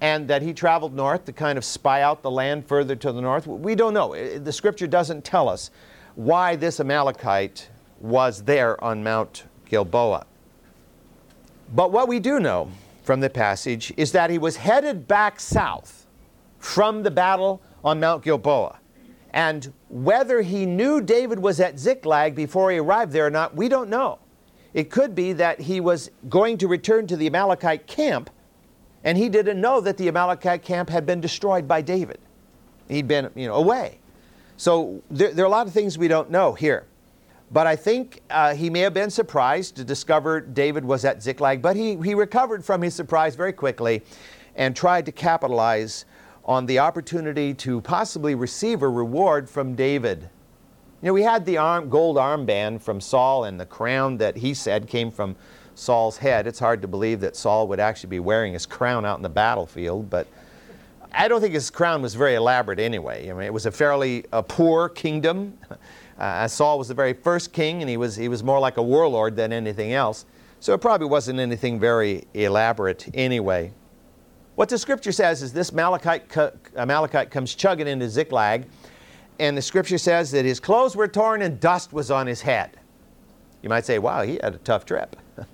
and 0.00 0.26
that 0.28 0.42
he 0.42 0.52
traveled 0.52 0.94
north 0.94 1.24
to 1.26 1.32
kind 1.32 1.56
of 1.56 1.64
spy 1.64 2.02
out 2.02 2.22
the 2.22 2.30
land 2.30 2.66
further 2.66 2.96
to 2.96 3.12
the 3.12 3.20
north. 3.20 3.46
We 3.46 3.74
don't 3.74 3.94
know. 3.94 4.38
The 4.38 4.52
scripture 4.52 4.86
doesn't 4.86 5.24
tell 5.24 5.48
us 5.48 5.70
why 6.16 6.56
this 6.56 6.80
Amalekite 6.80 7.68
was 8.00 8.42
there 8.42 8.82
on 8.82 9.02
Mount 9.02 9.44
Gilboa. 9.66 10.26
But 11.72 11.92
what 11.92 12.08
we 12.08 12.20
do 12.20 12.40
know 12.40 12.70
from 13.02 13.20
the 13.20 13.30
passage 13.30 13.92
is 13.96 14.12
that 14.12 14.30
he 14.30 14.38
was 14.38 14.56
headed 14.56 15.06
back 15.06 15.40
south 15.40 16.06
from 16.58 17.02
the 17.02 17.10
battle 17.10 17.62
on 17.84 18.00
Mount 18.00 18.24
Gilboa. 18.24 18.78
And 19.32 19.72
whether 19.88 20.42
he 20.42 20.66
knew 20.66 21.00
David 21.00 21.38
was 21.38 21.60
at 21.60 21.78
Ziklag 21.78 22.34
before 22.34 22.70
he 22.70 22.78
arrived 22.78 23.12
there 23.12 23.26
or 23.26 23.30
not, 23.30 23.56
we 23.56 23.68
don't 23.68 23.90
know. 23.90 24.18
It 24.74 24.90
could 24.90 25.14
be 25.14 25.32
that 25.34 25.60
he 25.60 25.80
was 25.80 26.10
going 26.28 26.58
to 26.58 26.68
return 26.68 27.06
to 27.06 27.16
the 27.16 27.28
Amalekite 27.28 27.86
camp 27.86 28.28
and 29.04 29.18
he 29.18 29.28
didn't 29.28 29.60
know 29.60 29.80
that 29.82 29.98
the 29.98 30.08
Amalekite 30.08 30.62
camp 30.62 30.88
had 30.88 31.04
been 31.04 31.20
destroyed 31.20 31.68
by 31.68 31.82
David. 31.82 32.18
He'd 32.88 33.06
been, 33.06 33.30
you 33.34 33.46
know, 33.46 33.54
away. 33.54 33.98
So 34.56 35.02
there, 35.10 35.32
there 35.32 35.44
are 35.44 35.48
a 35.48 35.50
lot 35.50 35.66
of 35.66 35.72
things 35.74 35.98
we 35.98 36.08
don't 36.08 36.30
know 36.30 36.54
here. 36.54 36.86
But 37.52 37.66
I 37.66 37.76
think 37.76 38.22
uh, 38.30 38.54
he 38.54 38.70
may 38.70 38.80
have 38.80 38.94
been 38.94 39.10
surprised 39.10 39.76
to 39.76 39.84
discover 39.84 40.40
David 40.40 40.84
was 40.84 41.04
at 41.04 41.22
Ziklag, 41.22 41.60
but 41.60 41.76
he, 41.76 41.96
he 41.96 42.14
recovered 42.14 42.64
from 42.64 42.80
his 42.80 42.94
surprise 42.94 43.36
very 43.36 43.52
quickly 43.52 44.02
and 44.56 44.74
tried 44.74 45.04
to 45.06 45.12
capitalize 45.12 46.06
on 46.46 46.66
the 46.66 46.78
opportunity 46.78 47.52
to 47.54 47.80
possibly 47.82 48.34
receive 48.34 48.82
a 48.82 48.88
reward 48.88 49.48
from 49.48 49.74
David. 49.74 50.30
You 51.04 51.08
know, 51.08 51.12
we 51.12 51.22
had 51.22 51.44
the 51.44 51.58
arm, 51.58 51.90
gold 51.90 52.16
armband 52.16 52.80
from 52.80 52.98
Saul 52.98 53.44
and 53.44 53.60
the 53.60 53.66
crown 53.66 54.16
that 54.16 54.38
he 54.38 54.54
said 54.54 54.88
came 54.88 55.10
from 55.10 55.36
Saul's 55.74 56.16
head. 56.16 56.46
It's 56.46 56.58
hard 56.58 56.80
to 56.80 56.88
believe 56.88 57.20
that 57.20 57.36
Saul 57.36 57.68
would 57.68 57.78
actually 57.78 58.08
be 58.08 58.20
wearing 58.20 58.54
his 58.54 58.64
crown 58.64 59.04
out 59.04 59.18
in 59.18 59.22
the 59.22 59.28
battlefield, 59.28 60.08
but 60.08 60.26
I 61.12 61.28
don't 61.28 61.42
think 61.42 61.52
his 61.52 61.68
crown 61.68 62.00
was 62.00 62.14
very 62.14 62.36
elaborate 62.36 62.78
anyway. 62.78 63.28
I 63.28 63.34
mean, 63.34 63.42
it 63.42 63.52
was 63.52 63.66
a 63.66 63.70
fairly 63.70 64.24
a 64.32 64.42
poor 64.42 64.88
kingdom. 64.88 65.58
Uh, 66.16 66.46
Saul 66.46 66.78
was 66.78 66.86
the 66.86 66.94
very 66.94 67.12
first 67.12 67.52
king, 67.52 67.80
and 67.80 67.90
he 67.90 67.96
was, 67.96 68.14
he 68.14 68.28
was 68.28 68.44
more 68.44 68.60
like 68.60 68.76
a 68.76 68.82
warlord 68.82 69.34
than 69.34 69.52
anything 69.52 69.94
else. 69.94 70.26
So 70.60 70.72
it 70.72 70.80
probably 70.80 71.08
wasn't 71.08 71.40
anything 71.40 71.80
very 71.80 72.22
elaborate 72.34 73.08
anyway. 73.14 73.72
What 74.54 74.68
the 74.68 74.78
scripture 74.78 75.10
says 75.10 75.42
is 75.42 75.52
this 75.52 75.72
Amalekite, 75.72 76.32
Amalekite 76.76 77.32
comes 77.32 77.56
chugging 77.56 77.88
into 77.88 78.08
Ziklag, 78.08 78.66
and 79.38 79.56
the 79.56 79.62
scripture 79.62 79.98
says 79.98 80.30
that 80.30 80.44
his 80.44 80.60
clothes 80.60 80.94
were 80.94 81.08
torn 81.08 81.42
and 81.42 81.58
dust 81.58 81.92
was 81.92 82.10
on 82.10 82.26
his 82.26 82.40
head. 82.40 82.78
You 83.62 83.68
might 83.68 83.84
say, 83.84 83.98
wow, 83.98 84.22
he 84.22 84.38
had 84.42 84.54
a 84.54 84.58
tough 84.58 84.84
trip. 84.84 85.16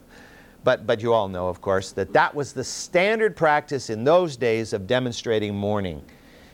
but, 0.65 0.87
but 0.87 1.01
you 1.01 1.13
all 1.13 1.29
know, 1.29 1.49
of 1.49 1.61
course, 1.61 1.93
that 1.93 2.13
that 2.13 2.35
was 2.35 2.53
the 2.53 2.65
standard 2.65 3.37
practice 3.37 3.89
in 3.89 4.05
those 4.05 4.37
days 4.37 4.73
of 4.73 4.87
demonstrating 4.87 5.55
mourning. 5.55 6.03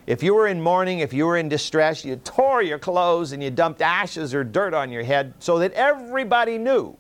If 0.06 0.22
you 0.22 0.34
were 0.34 0.46
in 0.46 0.60
mourning, 0.60 1.00
if 1.00 1.12
you 1.12 1.26
were 1.26 1.36
in 1.36 1.48
distress, 1.48 2.04
you 2.04 2.16
tore 2.16 2.62
your 2.62 2.78
clothes 2.78 3.32
and 3.32 3.42
you 3.42 3.50
dumped 3.50 3.82
ashes 3.82 4.34
or 4.34 4.44
dirt 4.44 4.72
on 4.72 4.92
your 4.92 5.02
head 5.02 5.34
so 5.40 5.58
that 5.58 5.72
everybody 5.72 6.58
knew 6.58 6.96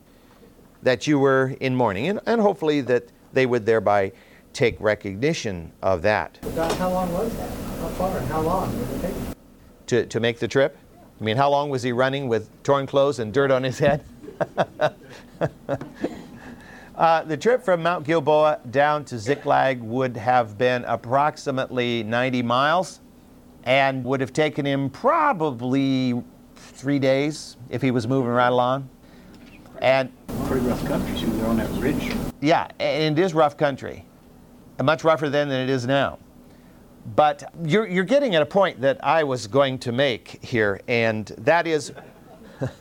that 0.82 1.06
you 1.06 1.18
were 1.18 1.54
in 1.60 1.76
mourning. 1.76 2.08
And, 2.08 2.20
and 2.26 2.40
hopefully 2.40 2.80
that 2.82 3.04
they 3.32 3.46
would 3.46 3.64
thereby 3.64 4.10
take 4.52 4.80
recognition 4.80 5.70
of 5.82 6.02
that. 6.02 6.38
how 6.78 6.90
long 6.90 7.12
was 7.12 7.36
that? 7.36 7.50
How 7.50 7.88
far 7.88 8.18
and 8.18 8.26
how 8.26 8.40
long 8.40 8.76
did 8.76 8.90
it 8.90 9.02
take? 9.02 9.25
To, 9.86 10.06
to 10.06 10.20
make 10.20 10.38
the 10.38 10.48
trip? 10.48 10.76
I 11.20 11.24
mean, 11.24 11.36
how 11.36 11.50
long 11.50 11.70
was 11.70 11.82
he 11.82 11.92
running 11.92 12.28
with 12.28 12.50
torn 12.62 12.86
clothes 12.86 13.18
and 13.18 13.32
dirt 13.32 13.50
on 13.50 13.62
his 13.62 13.78
head? 13.78 14.04
uh, 16.96 17.22
the 17.24 17.36
trip 17.36 17.64
from 17.64 17.82
Mount 17.82 18.06
Gilboa 18.06 18.60
down 18.70 19.04
to 19.06 19.18
Ziklag 19.18 19.80
would 19.80 20.16
have 20.16 20.58
been 20.58 20.84
approximately 20.84 22.02
90 22.02 22.42
miles 22.42 23.00
and 23.64 24.04
would 24.04 24.20
have 24.20 24.32
taken 24.32 24.66
him 24.66 24.90
probably 24.90 26.22
three 26.54 26.98
days 26.98 27.56
if 27.70 27.80
he 27.80 27.90
was 27.90 28.06
moving 28.06 28.30
right 28.30 28.52
along. 28.52 28.88
And 29.80 30.12
pretty 30.46 30.66
rough 30.66 30.84
country. 30.86 31.16
So 31.18 31.26
they're 31.26 31.46
on 31.46 31.56
that 31.56 31.70
ridge. 31.80 32.14
yeah, 32.40 32.68
and 32.78 33.18
it 33.18 33.22
is 33.22 33.34
rough 33.34 33.56
country, 33.56 34.04
much 34.82 35.02
rougher 35.02 35.28
then 35.28 35.48
than 35.48 35.60
it 35.60 35.70
is 35.70 35.86
now. 35.86 36.18
But 37.14 37.52
you're, 37.64 37.86
you're 37.86 38.04
getting 38.04 38.34
at 38.34 38.42
a 38.42 38.46
point 38.46 38.80
that 38.80 39.02
I 39.04 39.22
was 39.22 39.46
going 39.46 39.78
to 39.80 39.92
make 39.92 40.42
here, 40.42 40.80
and 40.88 41.26
that 41.38 41.66
is 41.66 41.92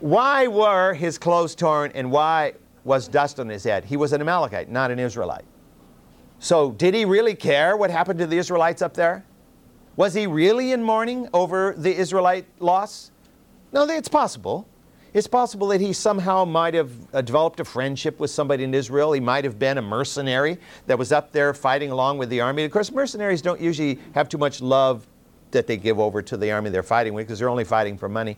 why 0.00 0.46
were 0.46 0.94
his 0.94 1.18
clothes 1.18 1.54
torn 1.54 1.92
and 1.94 2.10
why 2.10 2.54
was 2.84 3.08
dust 3.08 3.38
on 3.40 3.48
his 3.48 3.64
head? 3.64 3.84
He 3.84 3.96
was 3.96 4.12
an 4.12 4.22
Amalekite, 4.22 4.70
not 4.70 4.90
an 4.90 4.98
Israelite. 4.98 5.44
So, 6.38 6.72
did 6.72 6.94
he 6.94 7.04
really 7.04 7.34
care 7.34 7.76
what 7.76 7.90
happened 7.90 8.18
to 8.20 8.26
the 8.26 8.38
Israelites 8.38 8.80
up 8.82 8.94
there? 8.94 9.24
Was 9.96 10.14
he 10.14 10.26
really 10.26 10.72
in 10.72 10.82
mourning 10.82 11.28
over 11.32 11.74
the 11.76 11.94
Israelite 11.94 12.46
loss? 12.58 13.10
No, 13.72 13.88
it's 13.88 14.08
possible. 14.08 14.66
It's 15.14 15.28
possible 15.28 15.68
that 15.68 15.80
he 15.80 15.92
somehow 15.92 16.44
might 16.44 16.74
have 16.74 16.90
uh, 17.14 17.20
developed 17.22 17.60
a 17.60 17.64
friendship 17.64 18.18
with 18.18 18.32
somebody 18.32 18.64
in 18.64 18.74
Israel. 18.74 19.12
He 19.12 19.20
might 19.20 19.44
have 19.44 19.60
been 19.60 19.78
a 19.78 19.82
mercenary 19.82 20.58
that 20.88 20.98
was 20.98 21.12
up 21.12 21.30
there 21.30 21.54
fighting 21.54 21.92
along 21.92 22.18
with 22.18 22.30
the 22.30 22.40
army. 22.40 22.64
Of 22.64 22.72
course, 22.72 22.90
mercenaries 22.90 23.40
don't 23.40 23.60
usually 23.60 24.00
have 24.12 24.28
too 24.28 24.38
much 24.38 24.60
love 24.60 25.06
that 25.52 25.68
they 25.68 25.76
give 25.76 26.00
over 26.00 26.20
to 26.20 26.36
the 26.36 26.50
army 26.50 26.68
they're 26.70 26.82
fighting 26.82 27.14
with 27.14 27.28
because 27.28 27.38
they're 27.38 27.48
only 27.48 27.62
fighting 27.62 27.96
for 27.96 28.08
money. 28.08 28.36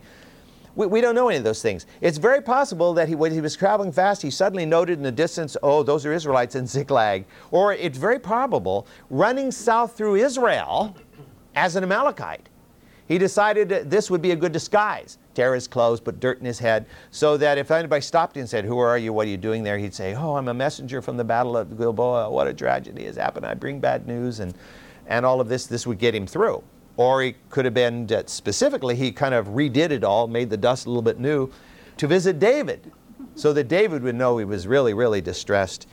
We, 0.74 0.86
we 0.86 1.00
don't 1.00 1.14
know 1.14 1.28
any 1.28 1.38
of 1.38 1.44
those 1.44 1.62
things. 1.62 1.86
It's 2.02 2.18
very 2.18 2.42
possible 2.42 2.92
that 2.92 3.08
he, 3.08 3.14
when 3.14 3.32
he 3.32 3.40
was 3.40 3.56
traveling 3.56 3.90
fast, 3.90 4.20
he 4.20 4.30
suddenly 4.30 4.66
noted 4.66 4.98
in 4.98 5.02
the 5.02 5.10
distance, 5.10 5.56
oh, 5.62 5.82
those 5.82 6.04
are 6.04 6.12
Israelites 6.12 6.56
in 6.56 6.66
Ziklag. 6.66 7.24
Or 7.50 7.72
it's 7.72 7.96
very 7.96 8.18
probable, 8.18 8.86
running 9.08 9.50
south 9.50 9.96
through 9.96 10.16
Israel 10.16 10.94
as 11.54 11.74
an 11.74 11.84
Amalekite, 11.84 12.50
he 13.08 13.18
decided 13.18 13.68
this 13.68 14.10
would 14.10 14.22
be 14.22 14.32
a 14.32 14.36
good 14.36 14.52
disguise. 14.52 15.18
Tear 15.34 15.54
his 15.54 15.68
clothes, 15.68 16.00
put 16.00 16.18
dirt 16.18 16.40
in 16.40 16.44
his 16.44 16.58
head, 16.58 16.86
so 17.10 17.36
that 17.36 17.56
if 17.58 17.70
anybody 17.70 18.00
stopped 18.00 18.36
him 18.36 18.40
and 18.40 18.48
said, 18.48 18.64
Who 18.64 18.78
are 18.78 18.98
you? 18.98 19.12
What 19.12 19.26
are 19.26 19.30
you 19.30 19.36
doing 19.36 19.62
there? 19.62 19.78
He'd 19.78 19.94
say, 19.94 20.14
Oh, 20.14 20.36
I'm 20.36 20.48
a 20.48 20.54
messenger 20.54 21.00
from 21.00 21.16
the 21.16 21.24
Battle 21.24 21.56
of 21.56 21.76
Gilboa. 21.76 22.30
What 22.30 22.48
a 22.48 22.54
tragedy 22.54 23.04
has 23.04 23.16
happened. 23.16 23.46
I 23.46 23.54
bring 23.54 23.78
bad 23.78 24.06
news. 24.06 24.40
And, 24.40 24.54
and 25.06 25.24
all 25.24 25.40
of 25.40 25.48
this, 25.48 25.66
this 25.66 25.86
would 25.86 25.98
get 25.98 26.14
him 26.14 26.26
through. 26.26 26.62
Or 26.96 27.22
he 27.22 27.36
could 27.50 27.64
have 27.64 27.74
been, 27.74 28.08
specifically, 28.26 28.96
he 28.96 29.12
kind 29.12 29.34
of 29.34 29.48
redid 29.48 29.90
it 29.90 30.02
all, 30.02 30.26
made 30.26 30.50
the 30.50 30.56
dust 30.56 30.86
a 30.86 30.88
little 30.88 31.02
bit 31.02 31.20
new, 31.20 31.50
to 31.98 32.06
visit 32.06 32.38
David, 32.38 32.90
so 33.34 33.52
that 33.52 33.68
David 33.68 34.02
would 34.02 34.14
know 34.14 34.38
he 34.38 34.44
was 34.44 34.66
really, 34.66 34.94
really 34.94 35.20
distressed. 35.20 35.86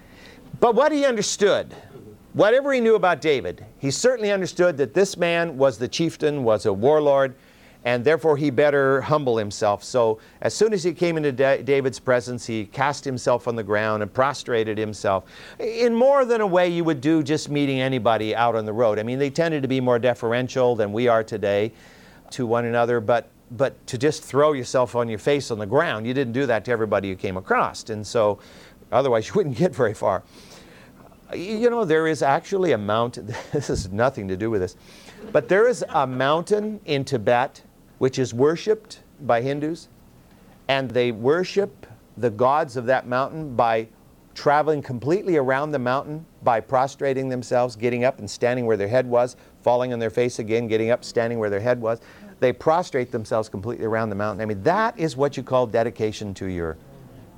But 0.60 0.75
what 0.75 0.91
he 0.91 1.05
understood 1.05 1.75
Whatever 2.33 2.73
he 2.73 2.81
knew 2.81 2.95
about 2.95 3.21
David, 3.21 3.63
he 3.77 3.91
certainly 3.91 4.31
understood 4.31 4.75
that 4.77 4.95
this 4.95 5.17
man 5.17 5.55
was 5.55 5.77
the 5.77 5.87
chieftain, 5.87 6.43
was 6.43 6.65
a 6.65 6.73
warlord, 6.73 7.35
and 7.85 8.03
therefore 8.03 8.37
he 8.37 8.49
better 8.49 9.01
humble 9.01 9.37
himself. 9.37 9.83
So 9.83 10.19
as 10.41 10.55
soon 10.55 10.73
as 10.73 10.83
he 10.83 10.93
came 10.93 11.15
into 11.15 11.31
David's 11.31 11.99
presence, 11.99 12.43
he 12.45 12.65
cast 12.65 13.05
himself 13.05 13.47
on 13.47 13.55
the 13.55 13.61
ground 13.61 14.01
and 14.01 14.11
prostrated 14.11 14.79
himself 14.79 15.25
in 15.59 15.93
more 15.93 16.25
than 16.25 16.41
a 16.41 16.47
way 16.47 16.69
you 16.69 16.83
would 16.83 17.01
do 17.01 17.21
just 17.21 17.49
meeting 17.49 17.81
anybody 17.81 18.35
out 18.35 18.55
on 18.55 18.65
the 18.65 18.73
road. 18.73 18.97
I 18.97 19.03
mean, 19.03 19.19
they 19.19 19.29
tended 19.29 19.61
to 19.61 19.67
be 19.67 19.79
more 19.79 19.99
deferential 19.99 20.75
than 20.75 20.91
we 20.91 21.07
are 21.07 21.23
today 21.23 21.71
to 22.31 22.47
one 22.47 22.65
another, 22.65 22.99
but 22.99 23.29
but 23.51 23.85
to 23.85 23.99
just 23.99 24.23
throw 24.23 24.53
yourself 24.53 24.95
on 24.95 25.07
your 25.07 25.19
face 25.19 25.51
on 25.51 25.59
the 25.59 25.65
ground, 25.67 26.07
you 26.07 26.13
didn't 26.15 26.33
do 26.33 26.47
that 26.47 26.65
to 26.65 26.71
everybody 26.71 27.07
you 27.07 27.15
came 27.15 27.37
across. 27.37 27.87
And 27.91 28.07
so 28.07 28.39
otherwise 28.91 29.27
you 29.27 29.33
wouldn't 29.35 29.57
get 29.57 29.75
very 29.75 29.93
far. 29.93 30.23
You 31.35 31.69
know, 31.69 31.85
there 31.85 32.07
is 32.07 32.21
actually 32.21 32.71
a 32.71 32.77
mountain, 32.77 33.27
this 33.51 33.67
has 33.67 33.91
nothing 33.91 34.27
to 34.27 34.37
do 34.37 34.49
with 34.49 34.61
this, 34.61 34.75
but 35.31 35.49
there 35.49 35.67
is 35.67 35.83
a 35.89 36.07
mountain 36.07 36.79
in 36.85 37.05
Tibet 37.05 37.61
which 37.99 38.19
is 38.19 38.33
worshiped 38.33 38.99
by 39.21 39.41
Hindus, 39.41 39.87
and 40.67 40.91
they 40.91 41.11
worship 41.11 41.87
the 42.17 42.29
gods 42.29 42.77
of 42.77 42.85
that 42.85 43.07
mountain 43.07 43.55
by 43.55 43.87
traveling 44.35 44.81
completely 44.81 45.37
around 45.37 45.71
the 45.71 45.79
mountain 45.79 46.25
by 46.41 46.59
prostrating 46.59 47.29
themselves, 47.29 47.75
getting 47.75 48.03
up 48.03 48.19
and 48.19 48.29
standing 48.29 48.65
where 48.65 48.77
their 48.77 48.87
head 48.87 49.07
was, 49.07 49.35
falling 49.61 49.93
on 49.93 49.99
their 49.99 50.09
face 50.09 50.39
again, 50.39 50.67
getting 50.67 50.89
up, 50.89 51.03
standing 51.03 51.39
where 51.39 51.49
their 51.49 51.59
head 51.59 51.79
was. 51.79 52.01
They 52.39 52.51
prostrate 52.51 53.11
themselves 53.11 53.47
completely 53.47 53.85
around 53.85 54.09
the 54.09 54.15
mountain. 54.15 54.41
I 54.41 54.45
mean, 54.45 54.63
that 54.63 54.97
is 54.99 55.15
what 55.15 55.37
you 55.37 55.43
call 55.43 55.67
dedication 55.67 56.33
to 56.35 56.47
your 56.47 56.77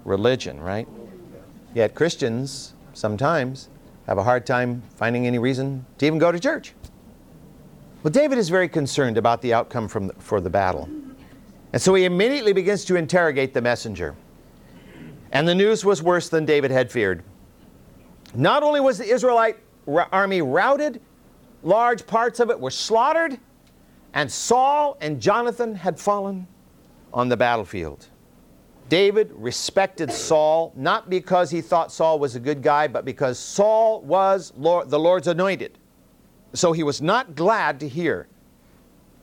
religion, 0.03 0.59
right? 0.59 0.87
Yet 1.73 1.93
Christians 1.93 2.73
sometimes 2.93 3.69
have 4.07 4.17
a 4.17 4.23
hard 4.23 4.45
time 4.45 4.83
finding 4.95 5.25
any 5.27 5.39
reason 5.39 5.85
to 5.97 6.05
even 6.05 6.19
go 6.19 6.31
to 6.31 6.39
church. 6.39 6.73
Well, 8.03 8.11
David 8.11 8.37
is 8.37 8.49
very 8.49 8.69
concerned 8.69 9.17
about 9.17 9.41
the 9.41 9.53
outcome 9.53 9.87
from 9.87 10.07
the, 10.07 10.13
for 10.19 10.39
the 10.39 10.49
battle. 10.49 10.87
And 11.73 11.81
so 11.81 11.93
he 11.95 12.05
immediately 12.05 12.53
begins 12.53 12.85
to 12.85 12.95
interrogate 12.95 13.53
the 13.53 13.61
messenger. 13.61 14.15
And 15.31 15.47
the 15.47 15.55
news 15.55 15.83
was 15.83 16.03
worse 16.03 16.29
than 16.29 16.45
David 16.45 16.71
had 16.71 16.91
feared. 16.91 17.23
Not 18.35 18.63
only 18.63 18.79
was 18.79 18.97
the 18.97 19.05
Israelite 19.05 19.57
army 19.87 20.41
routed, 20.41 21.01
large 21.63 22.05
parts 22.05 22.39
of 22.39 22.49
it 22.49 22.59
were 22.59 22.71
slaughtered, 22.71 23.39
and 24.13 24.31
Saul 24.31 24.97
and 25.01 25.19
Jonathan 25.19 25.75
had 25.75 25.99
fallen 25.99 26.47
on 27.13 27.27
the 27.27 27.37
battlefield. 27.37 28.07
David 28.87 29.31
respected 29.35 30.11
Saul 30.11 30.71
not 30.75 31.09
because 31.09 31.49
he 31.49 31.61
thought 31.61 31.91
Saul 31.91 32.19
was 32.19 32.35
a 32.35 32.39
good 32.39 32.61
guy, 32.61 32.87
but 32.87 33.03
because 33.03 33.39
Saul 33.39 34.01
was 34.01 34.53
Lord, 34.55 34.89
the 34.89 34.99
Lord's 34.99 35.27
anointed. 35.27 35.77
So 36.53 36.71
he 36.71 36.83
was 36.83 37.01
not 37.01 37.35
glad 37.35 37.79
to 37.79 37.87
hear 37.87 38.27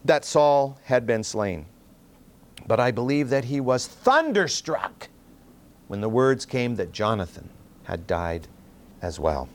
that 0.04 0.24
Saul 0.24 0.78
had 0.84 1.06
been 1.06 1.22
slain. 1.22 1.66
But 2.66 2.80
I 2.80 2.90
believe 2.90 3.30
that 3.30 3.44
he 3.44 3.60
was 3.60 3.86
thunderstruck 3.86 5.08
when 5.88 6.00
the 6.00 6.08
words 6.08 6.44
came 6.44 6.76
that 6.76 6.92
Jonathan 6.92 7.48
had 7.84 8.06
died 8.06 8.48
as 9.00 9.18
well. 9.18 9.48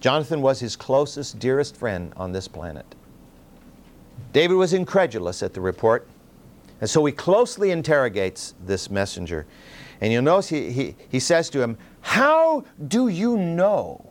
Jonathan 0.00 0.42
was 0.42 0.60
his 0.60 0.74
closest, 0.74 1.38
dearest 1.38 1.76
friend 1.76 2.12
on 2.16 2.32
this 2.32 2.48
planet. 2.48 2.86
David 4.32 4.54
was 4.54 4.72
incredulous 4.72 5.42
at 5.42 5.54
the 5.54 5.60
report. 5.60 6.08
And 6.82 6.90
so 6.90 7.04
he 7.04 7.12
closely 7.12 7.70
interrogates 7.70 8.54
this 8.66 8.90
messenger. 8.90 9.46
And 10.00 10.12
you'll 10.12 10.22
notice 10.22 10.48
he, 10.48 10.72
he, 10.72 10.96
he 11.10 11.20
says 11.20 11.48
to 11.50 11.62
him, 11.62 11.78
How 12.00 12.64
do 12.88 13.06
you 13.06 13.36
know 13.36 14.04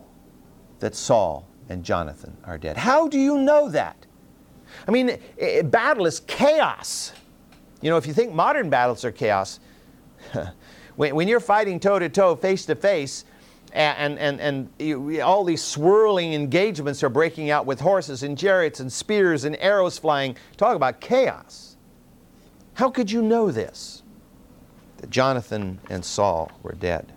that 0.80 0.94
Saul 0.94 1.46
and 1.68 1.84
Jonathan 1.84 2.34
are 2.44 2.56
dead? 2.56 2.78
How 2.78 3.08
do 3.08 3.18
you 3.18 3.36
know 3.36 3.68
that? 3.68 4.06
I 4.88 4.90
mean, 4.90 5.10
it, 5.10 5.22
it, 5.36 5.70
battle 5.70 6.06
is 6.06 6.20
chaos. 6.20 7.12
You 7.82 7.90
know, 7.90 7.98
if 7.98 8.06
you 8.06 8.14
think 8.14 8.32
modern 8.32 8.70
battles 8.70 9.04
are 9.04 9.12
chaos, 9.12 9.60
when, 10.96 11.14
when 11.14 11.28
you're 11.28 11.40
fighting 11.40 11.78
toe 11.78 11.98
to 11.98 12.08
toe, 12.08 12.34
face 12.34 12.64
to 12.64 12.74
face, 12.74 13.26
and, 13.74 14.18
and, 14.18 14.40
and 14.40 14.70
you, 14.78 15.20
all 15.20 15.44
these 15.44 15.62
swirling 15.62 16.32
engagements 16.32 17.02
are 17.02 17.10
breaking 17.10 17.50
out 17.50 17.66
with 17.66 17.80
horses 17.80 18.22
and 18.22 18.38
chariots 18.38 18.80
and 18.80 18.90
spears 18.90 19.44
and 19.44 19.58
arrows 19.60 19.98
flying, 19.98 20.38
talk 20.56 20.74
about 20.74 21.02
chaos. 21.02 21.71
How 22.74 22.90
could 22.90 23.10
you 23.10 23.22
know 23.22 23.50
this? 23.50 24.02
That 24.98 25.10
Jonathan 25.10 25.78
and 25.90 26.04
Saul 26.04 26.50
were 26.62 26.72
dead. 26.72 27.12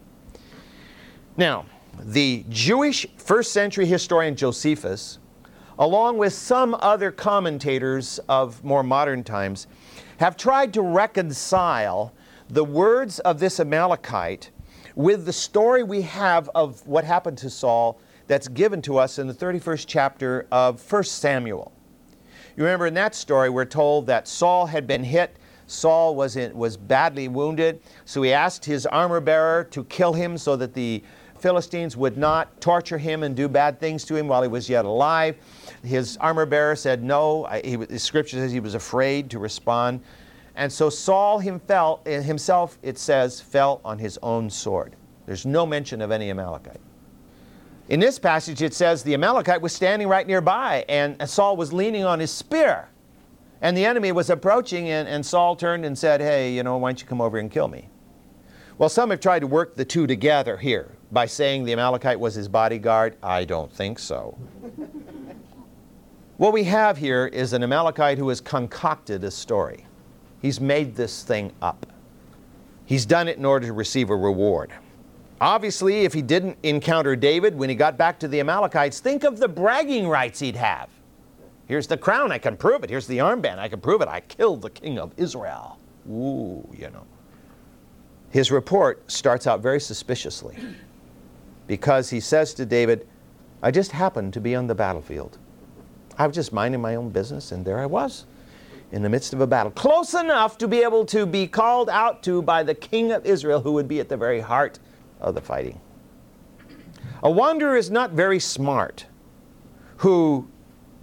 Now, 1.37 1.65
the 1.99 2.43
Jewish 2.49 3.05
first 3.17 3.53
century 3.53 3.85
historian 3.85 4.35
Josephus, 4.35 5.19
along 5.79 6.17
with 6.17 6.33
some 6.33 6.75
other 6.79 7.11
commentators 7.11 8.19
of 8.27 8.63
more 8.63 8.83
modern 8.83 9.23
times, 9.23 9.67
have 10.17 10.35
tried 10.35 10.73
to 10.73 10.81
reconcile 10.81 12.13
the 12.49 12.63
words 12.63 13.19
of 13.19 13.39
this 13.39 13.59
Amalekite 13.59 14.51
with 14.95 15.25
the 15.25 15.33
story 15.33 15.83
we 15.83 16.01
have 16.01 16.49
of 16.53 16.85
what 16.85 17.03
happened 17.03 17.37
to 17.39 17.49
Saul 17.49 17.99
that's 18.27 18.47
given 18.47 18.81
to 18.83 18.97
us 18.97 19.19
in 19.19 19.27
the 19.27 19.33
31st 19.33 19.85
chapter 19.87 20.47
of 20.51 20.91
1 20.91 21.03
Samuel. 21.03 21.71
You 22.55 22.63
remember 22.63 22.87
in 22.87 22.93
that 22.93 23.15
story, 23.15 23.49
we're 23.49 23.65
told 23.65 24.07
that 24.07 24.27
Saul 24.27 24.65
had 24.65 24.87
been 24.87 25.03
hit 25.03 25.37
Saul 25.67 26.15
was, 26.15 26.35
in, 26.35 26.55
was 26.55 26.77
badly 26.77 27.27
wounded, 27.27 27.81
so 28.05 28.21
he 28.21 28.31
asked 28.33 28.65
his 28.65 28.85
armor 28.85 29.19
bearer 29.19 29.63
to 29.65 29.83
kill 29.85 30.13
him 30.13 30.37
so 30.37 30.55
that 30.55 30.73
the 30.73 31.03
Philistines 31.39 31.97
would 31.97 32.17
not 32.17 32.59
torture 32.61 32.97
him 32.97 33.23
and 33.23 33.35
do 33.35 33.47
bad 33.47 33.79
things 33.79 34.05
to 34.05 34.15
him 34.15 34.27
while 34.27 34.41
he 34.41 34.47
was 34.47 34.69
yet 34.69 34.85
alive. 34.85 35.35
His 35.83 36.17
armor 36.17 36.45
bearer 36.45 36.75
said 36.75 37.03
no. 37.03 37.45
He, 37.63 37.75
the 37.75 37.99
scripture 37.99 38.37
says 38.37 38.51
he 38.51 38.59
was 38.59 38.75
afraid 38.75 39.29
to 39.31 39.39
respond. 39.39 40.01
And 40.55 40.71
so 40.71 40.89
Saul 40.89 41.39
eh, 41.39 42.21
himself, 42.21 42.79
it 42.81 42.97
says, 42.97 43.41
fell 43.41 43.81
on 43.83 43.99
his 43.99 44.17
own 44.23 44.49
sword. 44.49 44.95
There's 45.25 45.45
no 45.45 45.65
mention 45.65 46.01
of 46.01 46.11
any 46.11 46.29
Amalekite. 46.29 46.79
In 47.89 47.99
this 47.99 48.17
passage, 48.17 48.61
it 48.61 48.73
says 48.73 49.03
the 49.03 49.13
Amalekite 49.13 49.61
was 49.61 49.73
standing 49.73 50.07
right 50.07 50.25
nearby, 50.25 50.85
and 50.89 51.29
Saul 51.29 51.57
was 51.57 51.71
leaning 51.71 52.03
on 52.03 52.19
his 52.19 52.31
spear. 52.31 52.87
And 53.61 53.75
the 53.75 53.85
enemy 53.85 54.11
was 54.11 54.29
approaching, 54.29 54.89
and, 54.89 55.07
and 55.07 55.25
Saul 55.25 55.55
turned 55.55 55.85
and 55.85 55.97
said, 55.97 56.21
Hey, 56.21 56.53
you 56.53 56.63
know, 56.63 56.77
why 56.77 56.89
don't 56.89 57.01
you 57.01 57.07
come 57.07 57.21
over 57.21 57.37
and 57.37 57.49
kill 57.49 57.67
me? 57.67 57.89
Well, 58.77 58.89
some 58.89 59.09
have 59.11 59.21
tried 59.21 59.39
to 59.39 59.47
work 59.47 59.75
the 59.75 59.85
two 59.85 60.05
together 60.05 60.57
here 60.57 60.91
by 61.11 61.25
saying 61.27 61.63
the 61.63 61.73
Amalekite 61.73 62.19
was 62.19 62.35
his 62.35 62.49
bodyguard. 62.49 63.15
I 63.23 63.45
don't 63.45 63.71
think 63.71 63.99
so. 63.99 64.37
what 66.37 66.51
we 66.51 66.65
have 66.65 66.97
here 66.97 67.27
is 67.27 67.53
an 67.53 67.63
Amalekite 67.63 68.17
who 68.17 68.27
has 68.29 68.41
concocted 68.41 69.23
a 69.23 69.31
story. 69.31 69.85
He's 70.41 70.59
made 70.59 70.95
this 70.95 71.23
thing 71.23 71.53
up. 71.61 71.85
He's 72.85 73.05
done 73.05 73.29
it 73.29 73.37
in 73.37 73.45
order 73.45 73.67
to 73.67 73.73
receive 73.73 74.09
a 74.09 74.15
reward. 74.15 74.73
Obviously, 75.39 76.05
if 76.05 76.13
he 76.13 76.21
didn't 76.21 76.57
encounter 76.63 77.15
David 77.15 77.55
when 77.55 77.69
he 77.69 77.75
got 77.75 77.97
back 77.97 78.19
to 78.19 78.27
the 78.27 78.39
Amalekites, 78.41 78.99
think 78.99 79.23
of 79.23 79.39
the 79.39 79.47
bragging 79.47 80.07
rights 80.07 80.39
he'd 80.39 80.55
have. 80.55 80.89
Here's 81.67 81.87
the 81.87 81.97
crown, 81.97 82.31
I 82.31 82.37
can 82.37 82.57
prove 82.57 82.83
it. 82.83 82.89
Here's 82.89 83.07
the 83.07 83.17
armband, 83.19 83.57
I 83.59 83.67
can 83.67 83.81
prove 83.81 84.01
it. 84.01 84.07
I 84.07 84.19
killed 84.21 84.61
the 84.61 84.69
king 84.69 84.99
of 84.99 85.11
Israel. 85.17 85.79
Ooh, 86.09 86.67
you 86.73 86.89
know. 86.89 87.05
His 88.29 88.51
report 88.51 89.09
starts 89.09 89.47
out 89.47 89.61
very 89.61 89.79
suspiciously 89.79 90.57
because 91.67 92.09
he 92.09 92.19
says 92.19 92.53
to 92.55 92.65
David, 92.65 93.07
I 93.63 93.71
just 93.71 93.91
happened 93.91 94.33
to 94.33 94.41
be 94.41 94.53
on 94.55 94.67
the 94.67 94.75
battlefield. 94.75 95.37
I 96.17 96.27
was 96.27 96.35
just 96.35 96.53
minding 96.53 96.81
my 96.81 96.95
own 96.95 97.09
business, 97.09 97.51
and 97.51 97.65
there 97.65 97.79
I 97.79 97.85
was 97.85 98.25
in 98.91 99.01
the 99.01 99.09
midst 99.09 99.33
of 99.33 99.41
a 99.41 99.47
battle, 99.47 99.71
close 99.71 100.13
enough 100.13 100.57
to 100.59 100.67
be 100.67 100.83
able 100.83 101.05
to 101.05 101.25
be 101.25 101.47
called 101.47 101.89
out 101.89 102.21
to 102.23 102.41
by 102.41 102.63
the 102.63 102.75
king 102.75 103.11
of 103.11 103.25
Israel, 103.25 103.61
who 103.61 103.73
would 103.73 103.87
be 103.87 103.99
at 103.99 104.09
the 104.09 104.17
very 104.17 104.39
heart 104.39 104.79
of 105.19 105.33
the 105.33 105.41
fighting. 105.41 105.81
A 107.23 107.29
wanderer 107.29 107.75
is 107.75 107.89
not 107.89 108.11
very 108.11 108.39
smart 108.39 109.05
who 109.97 110.47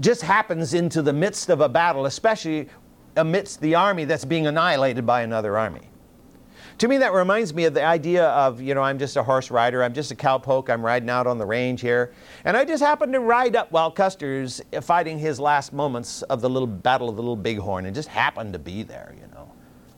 just 0.01 0.23
happens 0.23 0.75
into 0.75 1.03
the 1.03 1.13
midst 1.13 1.49
of 1.49 1.61
a 1.61 1.69
battle, 1.69 2.07
especially 2.07 2.69
amidst 3.17 3.61
the 3.61 3.75
army 3.75 4.05
that's 4.05 4.25
being 4.25 4.47
annihilated 4.47 5.07
by 5.07 5.23
another 5.23 5.59
army. 5.59 5.89
To 6.79 6.89
me, 6.89 6.97
that 6.99 7.13
reminds 7.13 7.53
me 7.55 7.67
of 7.67 7.75
the 7.75 7.85
idea 7.85 8.25
of, 8.31 8.61
you 8.61 8.75
know, 8.75 8.83
I'm 8.83 8.99
just 8.99 9.17
a 9.17 9.23
horse 9.23 9.51
rider, 9.51 9.85
I'm 9.85 9.93
just 9.93 10.11
a 10.11 10.17
cowpoke, 10.17 10.71
I'm 10.71 10.85
riding 10.85 11.11
out 11.11 11.27
on 11.27 11.39
the 11.39 11.45
range 11.47 11.81
here, 11.81 12.13
and 12.45 12.57
I 12.57 12.65
just 12.65 12.83
happen 12.83 13.13
to 13.13 13.21
ride 13.21 13.55
up 13.55 13.71
while 13.71 13.91
Custer's 13.91 14.61
fighting 14.81 15.19
his 15.19 15.39
last 15.39 15.73
moments 15.73 16.23
of 16.23 16.41
the 16.41 16.49
little 16.49 16.67
battle 16.67 17.09
of 17.09 17.17
the 17.17 17.23
little 17.23 17.37
bighorn 17.37 17.87
and 17.87 17.95
just 17.95 18.09
happened 18.09 18.53
to 18.55 18.59
be 18.59 18.83
there, 18.83 19.15
you 19.21 19.29
know. 19.35 19.53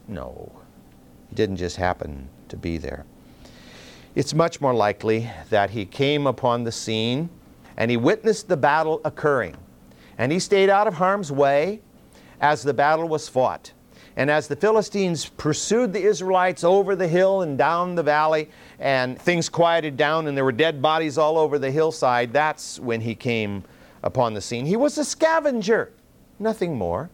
No, 0.09 0.53
he 1.31 1.37
didn't 1.37 1.57
just 1.57 1.77
happen 1.77 2.29
to 2.49 2.57
be 2.57 2.77
there. 2.77 3.07
It's 4.15 4.35
much 4.35 4.61
more 4.61 4.75
likely 4.75 5.31
that 5.51 5.71
he 5.71 5.87
came 5.87 6.27
upon 6.27 6.65
the 6.65 6.73
scene 6.73 7.31
and 7.77 7.91
he 7.91 7.97
witnessed 7.97 8.49
the 8.49 8.57
battle 8.57 9.01
occurring. 9.05 9.57
And 10.19 10.31
he 10.31 10.39
stayed 10.39 10.71
out 10.71 10.87
of 10.87 10.95
harm's 10.95 11.33
way 11.33 11.81
as 12.41 12.63
the 12.63 12.75
battle 12.75 13.09
was 13.09 13.29
fought. 13.29 13.73
And 14.17 14.31
as 14.31 14.47
the 14.47 14.55
Philistines 14.55 15.27
pursued 15.27 15.93
the 15.93 16.03
Israelites 16.03 16.63
over 16.63 16.95
the 16.95 17.09
hill 17.09 17.43
and 17.43 17.59
down 17.59 17.97
the 17.97 18.03
valley, 18.03 18.49
and 18.79 19.21
things 19.21 19.49
quieted 19.49 19.97
down 19.97 20.29
and 20.29 20.37
there 20.37 20.45
were 20.45 20.53
dead 20.53 20.81
bodies 20.81 21.19
all 21.19 21.37
over 21.37 21.59
the 21.59 21.71
hillside, 21.71 22.33
that's 22.33 22.79
when 22.79 23.01
he 23.01 23.15
came 23.15 23.65
upon 24.05 24.35
the 24.35 24.41
scene. 24.41 24.67
He 24.67 24.77
was 24.77 24.99
a 24.99 25.05
scavenger, 25.05 25.93
nothing 26.39 26.77
more. 26.77 27.11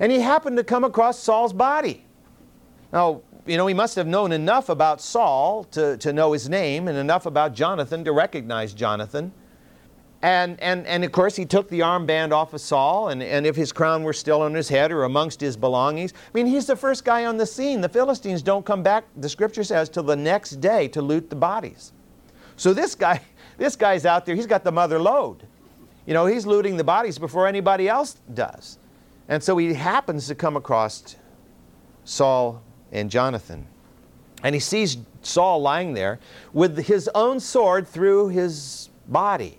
And 0.00 0.10
he 0.10 0.20
happened 0.20 0.56
to 0.56 0.64
come 0.64 0.82
across 0.82 1.20
Saul's 1.20 1.52
body. 1.52 2.04
Now, 2.92 3.22
you 3.46 3.56
know, 3.56 3.66
he 3.66 3.74
must 3.74 3.94
have 3.96 4.06
known 4.06 4.32
enough 4.32 4.68
about 4.68 5.00
Saul 5.00 5.64
to, 5.64 5.96
to 5.98 6.12
know 6.12 6.32
his 6.32 6.48
name 6.48 6.88
and 6.88 6.96
enough 6.96 7.26
about 7.26 7.54
Jonathan 7.54 8.04
to 8.04 8.12
recognize 8.12 8.72
Jonathan. 8.72 9.32
And, 10.24 10.58
and, 10.62 10.86
and 10.86 11.04
of 11.04 11.12
course, 11.12 11.36
he 11.36 11.44
took 11.44 11.68
the 11.68 11.80
armband 11.80 12.32
off 12.32 12.54
of 12.54 12.62
Saul, 12.62 13.10
and, 13.10 13.22
and 13.22 13.46
if 13.46 13.54
his 13.54 13.72
crown 13.72 14.04
were 14.04 14.14
still 14.14 14.40
on 14.40 14.54
his 14.54 14.70
head 14.70 14.90
or 14.90 15.04
amongst 15.04 15.38
his 15.38 15.54
belongings, 15.54 16.14
I 16.16 16.30
mean, 16.32 16.46
he's 16.46 16.64
the 16.64 16.76
first 16.76 17.04
guy 17.04 17.26
on 17.26 17.36
the 17.36 17.44
scene. 17.44 17.82
The 17.82 17.90
Philistines 17.90 18.40
don't 18.40 18.64
come 18.64 18.82
back, 18.82 19.04
the 19.18 19.28
scripture 19.28 19.62
says, 19.62 19.90
till 19.90 20.02
the 20.02 20.16
next 20.16 20.62
day 20.62 20.88
to 20.88 21.02
loot 21.02 21.28
the 21.28 21.36
bodies. 21.36 21.92
So 22.56 22.72
this 22.72 22.94
guy, 22.94 23.20
this 23.58 23.76
guy's 23.76 24.06
out 24.06 24.24
there, 24.24 24.34
he's 24.34 24.46
got 24.46 24.64
the 24.64 24.72
mother 24.72 24.98
load. 24.98 25.46
You 26.06 26.14
know, 26.14 26.24
he's 26.24 26.46
looting 26.46 26.78
the 26.78 26.84
bodies 26.84 27.18
before 27.18 27.46
anybody 27.46 27.86
else 27.86 28.16
does. 28.32 28.78
And 29.28 29.42
so 29.42 29.58
he 29.58 29.74
happens 29.74 30.26
to 30.28 30.34
come 30.34 30.56
across 30.56 31.16
Saul 32.06 32.62
and 32.92 33.10
Jonathan. 33.10 33.66
And 34.42 34.54
he 34.54 34.60
sees 34.60 34.96
Saul 35.20 35.60
lying 35.60 35.92
there 35.92 36.18
with 36.54 36.86
his 36.86 37.10
own 37.14 37.40
sword 37.40 37.86
through 37.86 38.28
his 38.28 38.88
body. 39.06 39.58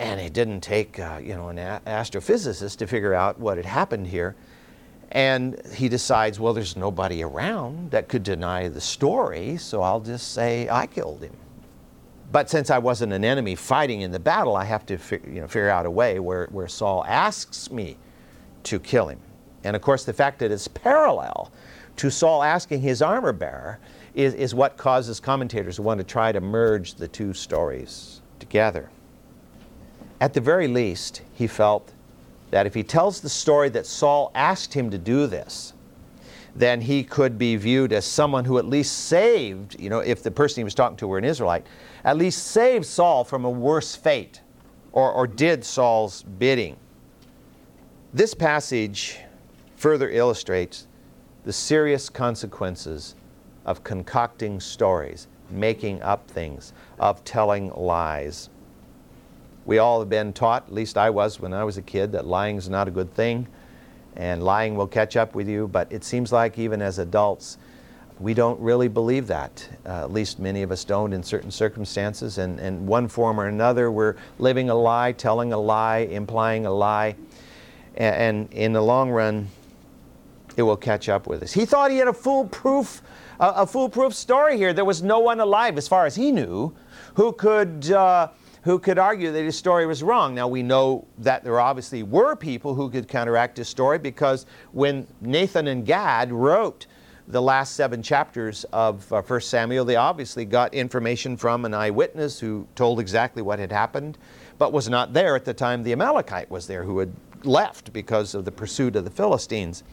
And 0.00 0.18
it 0.18 0.32
didn't 0.32 0.62
take, 0.62 0.98
uh, 0.98 1.20
you 1.22 1.34
know, 1.34 1.48
an 1.48 1.58
a- 1.58 1.82
astrophysicist 1.86 2.78
to 2.78 2.86
figure 2.86 3.12
out 3.12 3.38
what 3.38 3.58
had 3.58 3.66
happened 3.66 4.06
here. 4.06 4.34
And 5.12 5.60
he 5.74 5.90
decides, 5.90 6.40
well, 6.40 6.54
there's 6.54 6.74
nobody 6.74 7.22
around 7.22 7.90
that 7.90 8.08
could 8.08 8.22
deny 8.22 8.68
the 8.68 8.80
story, 8.80 9.58
so 9.58 9.82
I'll 9.82 10.00
just 10.00 10.32
say 10.32 10.68
I 10.70 10.86
killed 10.86 11.22
him. 11.22 11.36
But 12.32 12.48
since 12.48 12.70
I 12.70 12.78
wasn't 12.78 13.12
an 13.12 13.24
enemy 13.24 13.54
fighting 13.56 14.00
in 14.00 14.10
the 14.10 14.20
battle, 14.20 14.56
I 14.56 14.64
have 14.64 14.86
to 14.86 14.98
you 15.26 15.42
know, 15.42 15.48
figure 15.48 15.68
out 15.68 15.84
a 15.84 15.90
way 15.90 16.18
where, 16.18 16.46
where 16.46 16.68
Saul 16.68 17.04
asks 17.04 17.70
me 17.70 17.98
to 18.62 18.78
kill 18.78 19.08
him. 19.08 19.20
And 19.64 19.76
of 19.76 19.82
course, 19.82 20.04
the 20.04 20.12
fact 20.14 20.38
that 20.38 20.50
it's 20.50 20.66
parallel 20.68 21.52
to 21.96 22.10
Saul 22.10 22.42
asking 22.42 22.80
his 22.80 23.02
armor 23.02 23.34
bearer 23.34 23.80
is, 24.14 24.32
is 24.32 24.54
what 24.54 24.78
causes 24.78 25.20
commentators 25.20 25.76
to 25.76 25.82
want 25.82 25.98
to 25.98 26.04
try 26.04 26.32
to 26.32 26.40
merge 26.40 26.94
the 26.94 27.08
two 27.08 27.34
stories 27.34 28.22
together. 28.38 28.88
At 30.20 30.34
the 30.34 30.40
very 30.40 30.68
least, 30.68 31.22
he 31.34 31.46
felt 31.46 31.92
that 32.50 32.66
if 32.66 32.74
he 32.74 32.82
tells 32.82 33.20
the 33.20 33.28
story 33.28 33.68
that 33.70 33.86
Saul 33.86 34.30
asked 34.34 34.74
him 34.74 34.90
to 34.90 34.98
do 34.98 35.26
this, 35.26 35.72
then 36.54 36.80
he 36.80 37.04
could 37.04 37.38
be 37.38 37.56
viewed 37.56 37.92
as 37.92 38.04
someone 38.04 38.44
who 38.44 38.58
at 38.58 38.66
least 38.66 39.06
saved, 39.06 39.78
you 39.80 39.88
know, 39.88 40.00
if 40.00 40.22
the 40.22 40.30
person 40.30 40.60
he 40.60 40.64
was 40.64 40.74
talking 40.74 40.96
to 40.98 41.06
were 41.06 41.18
an 41.18 41.24
Israelite, 41.24 41.66
at 42.04 42.16
least 42.16 42.48
saved 42.48 42.84
Saul 42.86 43.24
from 43.24 43.44
a 43.44 43.50
worse 43.50 43.94
fate 43.94 44.40
or, 44.92 45.12
or 45.12 45.26
did 45.26 45.64
Saul's 45.64 46.22
bidding. 46.22 46.76
This 48.12 48.34
passage 48.34 49.18
further 49.76 50.10
illustrates 50.10 50.88
the 51.44 51.52
serious 51.52 52.10
consequences 52.10 53.14
of 53.64 53.84
concocting 53.84 54.58
stories, 54.58 55.28
making 55.50 56.02
up 56.02 56.28
things, 56.28 56.72
of 56.98 57.22
telling 57.24 57.70
lies. 57.70 58.50
We 59.66 59.78
all 59.78 60.00
have 60.00 60.08
been 60.08 60.32
taught, 60.32 60.64
at 60.66 60.72
least 60.72 60.96
I 60.96 61.10
was 61.10 61.38
when 61.40 61.52
I 61.52 61.64
was 61.64 61.76
a 61.76 61.82
kid, 61.82 62.12
that 62.12 62.26
lying 62.26 62.56
is 62.56 62.68
not 62.68 62.88
a 62.88 62.90
good 62.90 63.14
thing 63.14 63.46
and 64.16 64.42
lying 64.42 64.74
will 64.74 64.86
catch 64.86 65.16
up 65.16 65.34
with 65.34 65.48
you. 65.48 65.68
But 65.68 65.90
it 65.90 66.04
seems 66.04 66.32
like 66.32 66.58
even 66.58 66.82
as 66.82 66.98
adults, 66.98 67.58
we 68.18 68.34
don't 68.34 68.60
really 68.60 68.88
believe 68.88 69.26
that. 69.28 69.66
Uh, 69.86 70.04
at 70.04 70.12
least 70.12 70.38
many 70.38 70.62
of 70.62 70.70
us 70.70 70.84
don't 70.84 71.12
in 71.12 71.22
certain 71.22 71.50
circumstances. 71.50 72.38
And 72.38 72.60
in 72.60 72.86
one 72.86 73.08
form 73.08 73.40
or 73.40 73.46
another, 73.46 73.90
we're 73.90 74.16
living 74.38 74.68
a 74.70 74.74
lie, 74.74 75.12
telling 75.12 75.52
a 75.52 75.58
lie, 75.58 75.98
implying 75.98 76.66
a 76.66 76.70
lie. 76.70 77.16
And, 77.96 78.16
and 78.16 78.52
in 78.52 78.72
the 78.72 78.82
long 78.82 79.10
run, 79.10 79.48
it 80.56 80.62
will 80.62 80.76
catch 80.76 81.08
up 81.08 81.26
with 81.26 81.42
us. 81.42 81.52
He 81.52 81.64
thought 81.64 81.90
he 81.90 81.96
had 81.96 82.08
a 82.08 82.12
foolproof, 82.12 83.02
uh, 83.38 83.52
a 83.56 83.66
foolproof 83.66 84.14
story 84.14 84.58
here. 84.58 84.72
There 84.72 84.84
was 84.84 85.02
no 85.02 85.20
one 85.20 85.40
alive, 85.40 85.78
as 85.78 85.88
far 85.88 86.04
as 86.04 86.16
he 86.16 86.32
knew, 86.32 86.74
who 87.14 87.32
could. 87.32 87.90
Uh, 87.90 88.28
who 88.62 88.78
could 88.78 88.98
argue 88.98 89.32
that 89.32 89.42
his 89.42 89.56
story 89.56 89.86
was 89.86 90.02
wrong. 90.02 90.34
Now, 90.34 90.46
we 90.48 90.62
know 90.62 91.06
that 91.18 91.44
there 91.44 91.58
obviously 91.58 92.02
were 92.02 92.36
people 92.36 92.74
who 92.74 92.90
could 92.90 93.08
counteract 93.08 93.56
his 93.56 93.68
story 93.68 93.98
because 93.98 94.46
when 94.72 95.06
Nathan 95.20 95.66
and 95.68 95.86
Gad 95.86 96.30
wrote 96.32 96.86
the 97.26 97.40
last 97.40 97.74
seven 97.74 98.02
chapters 98.02 98.64
of 98.72 99.10
uh, 99.12 99.22
1 99.22 99.40
Samuel, 99.40 99.84
they 99.84 99.96
obviously 99.96 100.44
got 100.44 100.74
information 100.74 101.36
from 101.36 101.64
an 101.64 101.72
eyewitness 101.72 102.40
who 102.40 102.66
told 102.74 103.00
exactly 103.00 103.40
what 103.40 103.58
had 103.58 103.72
happened, 103.72 104.18
but 104.58 104.72
was 104.72 104.88
not 104.88 105.12
there 105.12 105.36
at 105.36 105.44
the 105.44 105.54
time 105.54 105.82
the 105.82 105.92
Amalekite 105.92 106.50
was 106.50 106.66
there, 106.66 106.82
who 106.82 106.98
had 106.98 107.12
left 107.44 107.92
because 107.92 108.34
of 108.34 108.44
the 108.44 108.52
pursuit 108.52 108.96
of 108.96 109.04
the 109.04 109.10
Philistines. 109.10 109.84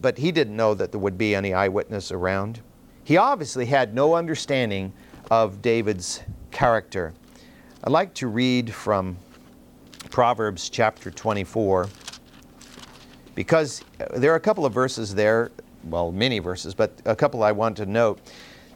But 0.00 0.18
he 0.18 0.32
didn't 0.32 0.56
know 0.56 0.74
that 0.74 0.90
there 0.92 1.00
would 1.00 1.16
be 1.16 1.34
any 1.34 1.54
eyewitness 1.54 2.10
around. 2.10 2.60
He 3.04 3.16
obviously 3.16 3.66
had 3.66 3.94
no 3.94 4.14
understanding 4.14 4.92
of 5.30 5.62
David's 5.62 6.22
character. 6.50 7.14
I'd 7.82 7.92
like 7.92 8.12
to 8.14 8.26
read 8.26 8.74
from 8.74 9.16
Proverbs 10.10 10.68
chapter 10.68 11.10
24 11.10 11.88
because 13.34 13.82
there 14.16 14.32
are 14.32 14.36
a 14.36 14.40
couple 14.40 14.66
of 14.66 14.74
verses 14.74 15.14
there, 15.14 15.50
well, 15.84 16.12
many 16.12 16.40
verses, 16.40 16.74
but 16.74 16.92
a 17.06 17.16
couple 17.16 17.42
I 17.42 17.52
want 17.52 17.78
to 17.78 17.86
note 17.86 18.20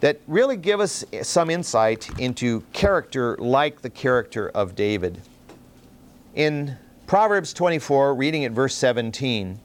that 0.01 0.23
really 0.27 0.57
give 0.57 0.81
us 0.81 1.05
some 1.21 1.51
insight 1.51 2.19
into 2.19 2.63
character 2.73 3.37
like 3.37 3.83
the 3.83 3.91
character 3.91 4.49
of 4.49 4.75
David. 4.75 5.21
In 6.35 6.75
Proverbs 7.07 7.53
24, 7.53 8.15
reading 8.15 8.47
at 8.47 8.53
verse 8.53 8.75
17, 8.75 9.61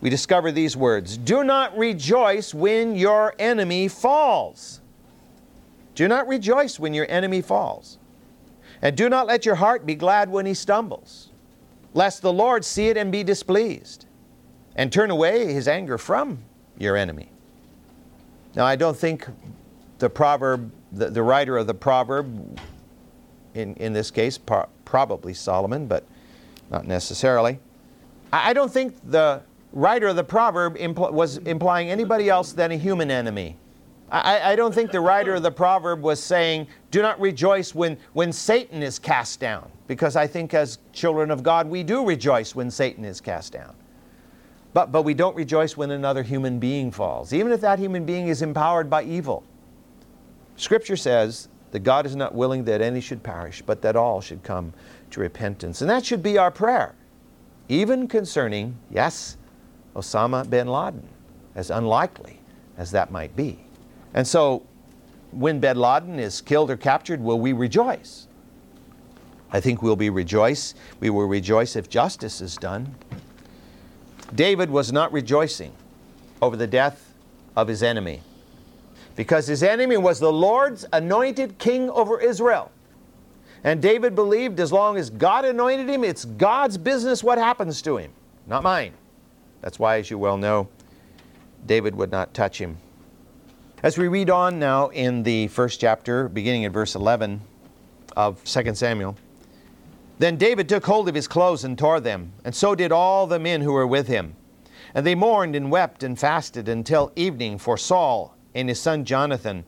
we 0.00 0.10
discover 0.10 0.52
these 0.52 0.76
words 0.76 1.16
Do 1.16 1.42
not 1.42 1.76
rejoice 1.76 2.54
when 2.54 2.94
your 2.94 3.34
enemy 3.40 3.88
falls. 3.88 4.80
Do 5.96 6.06
not 6.06 6.28
rejoice 6.28 6.78
when 6.78 6.94
your 6.94 7.10
enemy 7.10 7.42
falls. 7.42 7.98
And 8.82 8.96
do 8.96 9.08
not 9.08 9.26
let 9.26 9.44
your 9.44 9.56
heart 9.56 9.84
be 9.84 9.94
glad 9.94 10.30
when 10.30 10.46
he 10.46 10.54
stumbles. 10.54 11.28
lest 11.92 12.22
the 12.22 12.32
Lord 12.32 12.64
see 12.64 12.88
it 12.88 12.96
and 12.96 13.10
be 13.10 13.24
displeased, 13.24 14.06
and 14.76 14.92
turn 14.92 15.10
away 15.10 15.52
his 15.52 15.66
anger 15.66 15.98
from 15.98 16.38
your 16.78 16.96
enemy. 16.96 17.30
Now, 18.54 18.64
I 18.64 18.76
don't 18.76 18.96
think 18.96 19.26
the 19.98 20.08
proverb, 20.08 20.70
the, 20.92 21.10
the 21.10 21.22
writer 21.22 21.56
of 21.56 21.66
the 21.66 21.74
proverb, 21.74 22.60
in, 23.54 23.74
in 23.74 23.92
this 23.92 24.10
case, 24.10 24.38
pro- 24.38 24.68
probably 24.84 25.34
Solomon, 25.34 25.86
but 25.86 26.04
not 26.70 26.86
necessarily. 26.86 27.58
I, 28.32 28.50
I 28.50 28.52
don't 28.52 28.72
think 28.72 28.94
the 29.04 29.42
writer 29.72 30.08
of 30.08 30.16
the 30.16 30.24
proverb 30.24 30.76
impl- 30.76 31.12
was 31.12 31.38
implying 31.38 31.90
anybody 31.90 32.28
else 32.28 32.52
than 32.52 32.70
a 32.70 32.76
human 32.76 33.10
enemy. 33.10 33.56
I, 34.12 34.52
I, 34.52 34.56
don't 34.56 34.74
think 34.74 34.90
the 34.90 35.00
writer 35.00 35.34
of 35.34 35.44
the 35.44 35.52
proverb 35.52 36.02
was 36.02 36.20
saying, 36.20 36.66
do 36.90 37.02
not 37.02 37.20
rejoice 37.20 37.74
when, 37.74 37.96
when 38.12 38.32
Satan 38.32 38.82
is 38.82 38.98
cast 38.98 39.40
down, 39.40 39.70
because 39.86 40.16
I 40.16 40.26
think 40.26 40.54
as 40.54 40.78
children 40.92 41.30
of 41.30 41.42
God, 41.42 41.68
we 41.68 41.82
do 41.82 42.04
rejoice 42.04 42.54
when 42.54 42.70
Satan 42.70 43.04
is 43.04 43.20
cast 43.20 43.52
down. 43.52 43.74
But, 44.72 44.92
but 44.92 45.02
we 45.02 45.14
don't 45.14 45.36
rejoice 45.36 45.76
when 45.76 45.90
another 45.90 46.22
human 46.22 46.58
being 46.58 46.90
falls, 46.90 47.32
even 47.32 47.52
if 47.52 47.60
that 47.60 47.78
human 47.78 48.04
being 48.04 48.28
is 48.28 48.42
empowered 48.42 48.88
by 48.88 49.04
evil. 49.04 49.44
Scripture 50.56 50.96
says 50.96 51.48
that 51.70 51.80
God 51.80 52.06
is 52.06 52.16
not 52.16 52.34
willing 52.34 52.64
that 52.64 52.80
any 52.80 53.00
should 53.00 53.22
perish, 53.22 53.62
but 53.62 53.82
that 53.82 53.96
all 53.96 54.20
should 54.20 54.42
come 54.42 54.72
to 55.10 55.20
repentance. 55.20 55.80
And 55.80 55.90
that 55.90 56.04
should 56.04 56.22
be 56.22 56.38
our 56.38 56.50
prayer, 56.50 56.94
even 57.68 58.06
concerning, 58.06 58.76
yes, 58.90 59.36
Osama 59.94 60.48
bin 60.48 60.68
Laden, 60.68 61.08
as 61.54 61.70
unlikely 61.70 62.40
as 62.76 62.90
that 62.92 63.10
might 63.10 63.34
be. 63.34 63.58
And 64.14 64.26
so, 64.26 64.64
when 65.32 65.60
bin 65.60 65.76
Laden 65.76 66.18
is 66.18 66.40
killed 66.40 66.70
or 66.70 66.76
captured, 66.76 67.20
will 67.20 67.38
we 67.38 67.52
rejoice? 67.52 68.26
I 69.52 69.60
think 69.60 69.82
we'll 69.82 69.96
be 69.96 70.10
rejoice. 70.10 70.74
We 71.00 71.10
will 71.10 71.26
rejoice 71.26 71.76
if 71.76 71.88
justice 71.88 72.40
is 72.40 72.56
done. 72.56 72.94
David 74.34 74.70
was 74.70 74.92
not 74.92 75.12
rejoicing 75.12 75.72
over 76.40 76.56
the 76.56 76.66
death 76.66 77.14
of 77.56 77.66
his 77.68 77.82
enemy 77.82 78.22
because 79.16 79.46
his 79.46 79.62
enemy 79.62 79.96
was 79.96 80.20
the 80.20 80.32
Lord's 80.32 80.86
anointed 80.92 81.58
king 81.58 81.90
over 81.90 82.20
Israel. 82.20 82.70
And 83.64 83.82
David 83.82 84.14
believed 84.14 84.58
as 84.60 84.72
long 84.72 84.96
as 84.96 85.10
God 85.10 85.44
anointed 85.44 85.88
him, 85.88 86.04
it's 86.04 86.24
God's 86.24 86.78
business 86.78 87.22
what 87.22 87.36
happens 87.36 87.82
to 87.82 87.98
him, 87.98 88.12
not 88.46 88.62
mine. 88.62 88.94
That's 89.60 89.78
why, 89.78 89.98
as 89.98 90.10
you 90.10 90.16
well 90.16 90.38
know, 90.38 90.68
David 91.66 91.94
would 91.96 92.10
not 92.10 92.32
touch 92.32 92.58
him. 92.58 92.78
As 93.82 93.96
we 93.96 94.08
read 94.08 94.28
on 94.28 94.58
now 94.58 94.88
in 94.88 95.22
the 95.22 95.48
first 95.48 95.80
chapter, 95.80 96.28
beginning 96.28 96.66
at 96.66 96.72
verse 96.72 96.94
11 96.94 97.40
of 98.14 98.44
2 98.44 98.74
Samuel, 98.74 99.16
then 100.18 100.36
David 100.36 100.68
took 100.68 100.84
hold 100.84 101.08
of 101.08 101.14
his 101.14 101.26
clothes 101.26 101.64
and 101.64 101.78
tore 101.78 101.98
them, 101.98 102.34
and 102.44 102.54
so 102.54 102.74
did 102.74 102.92
all 102.92 103.26
the 103.26 103.38
men 103.38 103.62
who 103.62 103.72
were 103.72 103.86
with 103.86 104.06
him. 104.06 104.36
And 104.94 105.06
they 105.06 105.14
mourned 105.14 105.56
and 105.56 105.70
wept 105.70 106.02
and 106.02 106.18
fasted 106.18 106.68
until 106.68 107.10
evening 107.16 107.56
for 107.56 107.78
Saul 107.78 108.36
and 108.54 108.68
his 108.68 108.78
son 108.78 109.06
Jonathan, 109.06 109.64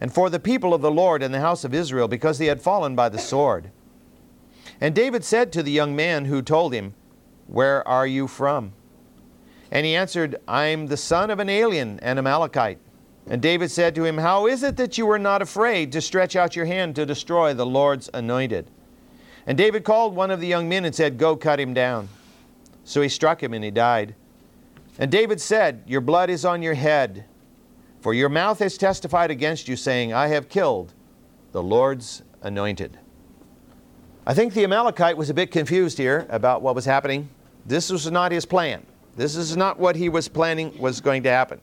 and 0.00 0.12
for 0.12 0.28
the 0.28 0.40
people 0.40 0.74
of 0.74 0.82
the 0.82 0.90
Lord 0.90 1.22
and 1.22 1.32
the 1.32 1.38
house 1.38 1.62
of 1.62 1.72
Israel, 1.72 2.08
because 2.08 2.38
they 2.38 2.46
had 2.46 2.60
fallen 2.60 2.96
by 2.96 3.08
the 3.08 3.18
sword. 3.18 3.70
And 4.80 4.92
David 4.92 5.22
said 5.22 5.52
to 5.52 5.62
the 5.62 5.70
young 5.70 5.94
man 5.94 6.24
who 6.24 6.42
told 6.42 6.74
him, 6.74 6.94
Where 7.46 7.86
are 7.86 8.08
you 8.08 8.26
from? 8.26 8.72
And 9.70 9.86
he 9.86 9.94
answered, 9.94 10.34
I'm 10.48 10.88
the 10.88 10.96
son 10.96 11.30
of 11.30 11.38
an 11.38 11.48
alien, 11.48 12.00
an 12.00 12.18
Amalekite. 12.18 12.80
And 13.28 13.40
David 13.40 13.70
said 13.70 13.94
to 13.94 14.04
him, 14.04 14.18
How 14.18 14.46
is 14.46 14.62
it 14.62 14.76
that 14.76 14.98
you 14.98 15.06
were 15.06 15.18
not 15.18 15.42
afraid 15.42 15.92
to 15.92 16.00
stretch 16.00 16.34
out 16.34 16.56
your 16.56 16.64
hand 16.64 16.96
to 16.96 17.06
destroy 17.06 17.54
the 17.54 17.66
Lord's 17.66 18.10
anointed? 18.12 18.68
And 19.46 19.56
David 19.58 19.84
called 19.84 20.14
one 20.14 20.30
of 20.30 20.40
the 20.40 20.46
young 20.46 20.68
men 20.68 20.84
and 20.84 20.94
said, 20.94 21.18
Go 21.18 21.36
cut 21.36 21.60
him 21.60 21.74
down. 21.74 22.08
So 22.84 23.00
he 23.00 23.08
struck 23.08 23.42
him 23.42 23.54
and 23.54 23.64
he 23.64 23.70
died. 23.70 24.14
And 24.98 25.10
David 25.10 25.40
said, 25.40 25.82
Your 25.86 26.00
blood 26.00 26.30
is 26.30 26.44
on 26.44 26.62
your 26.62 26.74
head, 26.74 27.24
for 28.00 28.12
your 28.12 28.28
mouth 28.28 28.58
has 28.58 28.76
testified 28.76 29.30
against 29.30 29.68
you, 29.68 29.76
saying, 29.76 30.12
I 30.12 30.28
have 30.28 30.48
killed 30.48 30.92
the 31.52 31.62
Lord's 31.62 32.22
anointed. 32.42 32.98
I 34.26 34.34
think 34.34 34.54
the 34.54 34.64
Amalekite 34.64 35.16
was 35.16 35.30
a 35.30 35.34
bit 35.34 35.50
confused 35.50 35.98
here 35.98 36.26
about 36.28 36.62
what 36.62 36.74
was 36.74 36.84
happening. 36.84 37.28
This 37.66 37.90
was 37.90 38.10
not 38.10 38.32
his 38.32 38.44
plan. 38.44 38.84
This 39.16 39.36
is 39.36 39.56
not 39.56 39.78
what 39.78 39.96
he 39.96 40.08
was 40.08 40.28
planning 40.28 40.76
was 40.78 41.00
going 41.00 41.22
to 41.24 41.30
happen. 41.30 41.60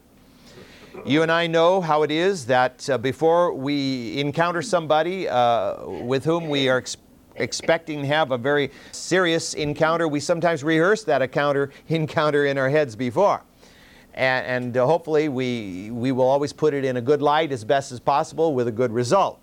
You 1.05 1.23
and 1.23 1.31
I 1.31 1.47
know 1.47 1.81
how 1.81 2.03
it 2.03 2.12
is 2.12 2.45
that 2.47 2.89
uh, 2.89 2.97
before 2.97 3.53
we 3.53 4.19
encounter 4.19 4.62
somebody 4.62 5.29
uh, 5.29 5.85
with 5.88 6.25
whom 6.25 6.49
we 6.49 6.67
are 6.67 6.79
ex- 6.79 6.97
expecting 7.35 8.01
to 8.01 8.07
have 8.07 8.31
a 8.31 8.38
very 8.38 8.71
serious 8.91 9.53
encounter, 9.53 10.07
we 10.07 10.19
sometimes 10.19 10.63
rehearse 10.63 11.03
that 11.05 11.21
encounter, 11.21 11.71
encounter 11.88 12.45
in 12.45 12.57
our 12.57 12.69
heads 12.69 12.95
before. 12.95 13.43
And, 14.13 14.45
and 14.45 14.77
uh, 14.77 14.85
hopefully, 14.85 15.29
we, 15.29 15.89
we 15.91 16.12
will 16.12 16.27
always 16.27 16.51
put 16.51 16.73
it 16.73 16.83
in 16.83 16.97
a 16.97 17.01
good 17.01 17.21
light 17.21 17.51
as 17.51 17.63
best 17.63 17.91
as 17.91 17.99
possible 17.99 18.53
with 18.53 18.67
a 18.67 18.71
good 18.71 18.91
result. 18.91 19.39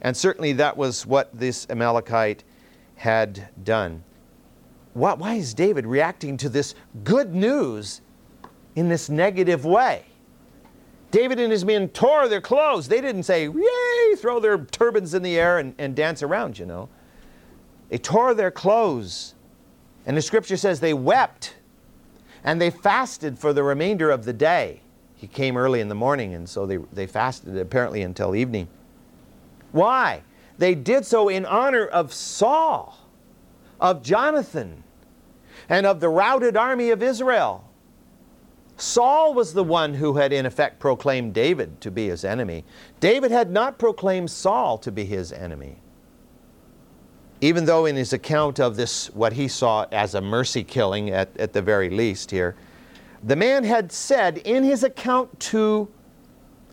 And 0.00 0.16
certainly, 0.16 0.52
that 0.54 0.76
was 0.76 1.04
what 1.06 1.28
this 1.38 1.66
Amalekite 1.68 2.44
had 2.94 3.48
done. 3.62 4.04
Why, 4.94 5.14
why 5.14 5.34
is 5.34 5.52
David 5.52 5.86
reacting 5.86 6.36
to 6.38 6.48
this 6.48 6.74
good 7.02 7.34
news 7.34 8.00
in 8.74 8.88
this 8.88 9.10
negative 9.10 9.64
way? 9.64 10.04
David 11.14 11.38
and 11.38 11.52
his 11.52 11.64
men 11.64 11.90
tore 11.90 12.26
their 12.26 12.40
clothes. 12.40 12.88
They 12.88 13.00
didn't 13.00 13.22
say, 13.22 13.46
yay, 13.46 14.16
throw 14.16 14.40
their 14.40 14.58
turbans 14.58 15.14
in 15.14 15.22
the 15.22 15.38
air 15.38 15.60
and, 15.60 15.72
and 15.78 15.94
dance 15.94 16.24
around, 16.24 16.58
you 16.58 16.66
know. 16.66 16.88
They 17.88 17.98
tore 17.98 18.34
their 18.34 18.50
clothes. 18.50 19.36
And 20.06 20.16
the 20.16 20.22
scripture 20.22 20.56
says 20.56 20.80
they 20.80 20.92
wept 20.92 21.54
and 22.42 22.60
they 22.60 22.68
fasted 22.68 23.38
for 23.38 23.52
the 23.52 23.62
remainder 23.62 24.10
of 24.10 24.24
the 24.24 24.32
day. 24.32 24.80
He 25.14 25.28
came 25.28 25.56
early 25.56 25.78
in 25.78 25.88
the 25.88 25.94
morning, 25.94 26.34
and 26.34 26.48
so 26.48 26.66
they, 26.66 26.78
they 26.92 27.06
fasted 27.06 27.56
apparently 27.58 28.02
until 28.02 28.34
evening. 28.34 28.66
Why? 29.70 30.24
They 30.58 30.74
did 30.74 31.06
so 31.06 31.28
in 31.28 31.46
honor 31.46 31.86
of 31.86 32.12
Saul, 32.12 32.98
of 33.80 34.02
Jonathan, 34.02 34.82
and 35.68 35.86
of 35.86 36.00
the 36.00 36.08
routed 36.08 36.56
army 36.56 36.90
of 36.90 37.04
Israel. 37.04 37.70
Saul 38.76 39.34
was 39.34 39.52
the 39.52 39.64
one 39.64 39.94
who 39.94 40.14
had, 40.14 40.32
in 40.32 40.46
effect, 40.46 40.80
proclaimed 40.80 41.32
David 41.32 41.80
to 41.80 41.90
be 41.90 42.08
his 42.08 42.24
enemy. 42.24 42.64
David 43.00 43.30
had 43.30 43.50
not 43.50 43.78
proclaimed 43.78 44.30
Saul 44.30 44.78
to 44.78 44.90
be 44.90 45.04
his 45.04 45.32
enemy. 45.32 45.76
Even 47.40 47.66
though, 47.66 47.86
in 47.86 47.94
his 47.94 48.12
account 48.12 48.58
of 48.58 48.76
this, 48.76 49.08
what 49.14 49.34
he 49.34 49.46
saw 49.46 49.86
as 49.92 50.14
a 50.14 50.20
mercy 50.20 50.64
killing 50.64 51.10
at, 51.10 51.36
at 51.36 51.52
the 51.52 51.62
very 51.62 51.90
least 51.90 52.30
here, 52.30 52.56
the 53.22 53.36
man 53.36 53.64
had 53.64 53.92
said 53.92 54.38
in 54.38 54.64
his 54.64 54.82
account 54.82 55.38
to, 55.40 55.88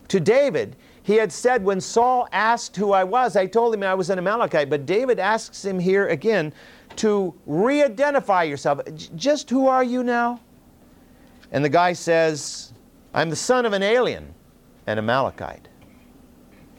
to 0.08 0.18
David, 0.18 0.76
he 1.02 1.16
had 1.16 1.32
said, 1.32 1.64
when 1.64 1.80
Saul 1.80 2.28
asked 2.32 2.76
who 2.76 2.92
I 2.92 3.04
was, 3.04 3.36
I 3.36 3.46
told 3.46 3.74
him 3.74 3.82
I 3.82 3.94
was 3.94 4.10
an 4.10 4.18
Amalekite. 4.18 4.70
But 4.70 4.86
David 4.86 5.18
asks 5.18 5.64
him 5.64 5.78
here 5.78 6.08
again 6.08 6.52
to 6.96 7.34
re 7.46 7.82
identify 7.82 8.44
yourself. 8.44 8.80
Just 9.16 9.50
who 9.50 9.66
are 9.66 9.82
you 9.82 10.04
now? 10.04 10.40
And 11.52 11.64
the 11.64 11.68
guy 11.68 11.92
says, 11.92 12.72
I'm 13.14 13.30
the 13.30 13.36
son 13.36 13.66
of 13.66 13.74
an 13.74 13.82
alien, 13.82 14.34
an 14.86 14.98
Amalekite. 14.98 15.68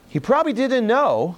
He 0.08 0.20
probably 0.20 0.52
didn't 0.52 0.86
know 0.86 1.36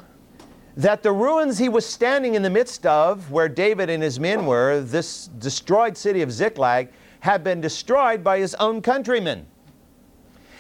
that 0.77 1.03
the 1.03 1.13
ruins 1.13 1.59
he 1.59 1.69
was 1.69 1.87
standing 1.87 2.35
in 2.35 2.43
the 2.43 2.51
midst 2.51 2.85
of, 2.87 3.31
where 3.31 3.49
David 3.49 3.89
and 3.89 4.03
his 4.03 4.19
men 4.19 4.45
were, 4.45 4.81
this 4.81 5.29
destroyed 5.39 5.97
city 5.97 6.23
of 6.23 6.33
Ziklag, 6.33 6.89
had 7.21 7.43
been 7.45 7.61
destroyed 7.61 8.25
by 8.25 8.39
his 8.39 8.55
own 8.57 8.83
countrymen. 8.83 9.47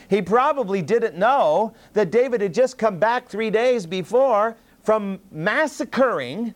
He 0.08 0.22
probably 0.22 0.82
didn't 0.82 1.16
know 1.16 1.74
that 1.92 2.10
David 2.10 2.40
had 2.40 2.54
just 2.54 2.78
come 2.78 2.98
back 2.98 3.28
three 3.28 3.50
days 3.50 3.86
before 3.86 4.56
from 4.82 5.18
massacring 5.30 6.54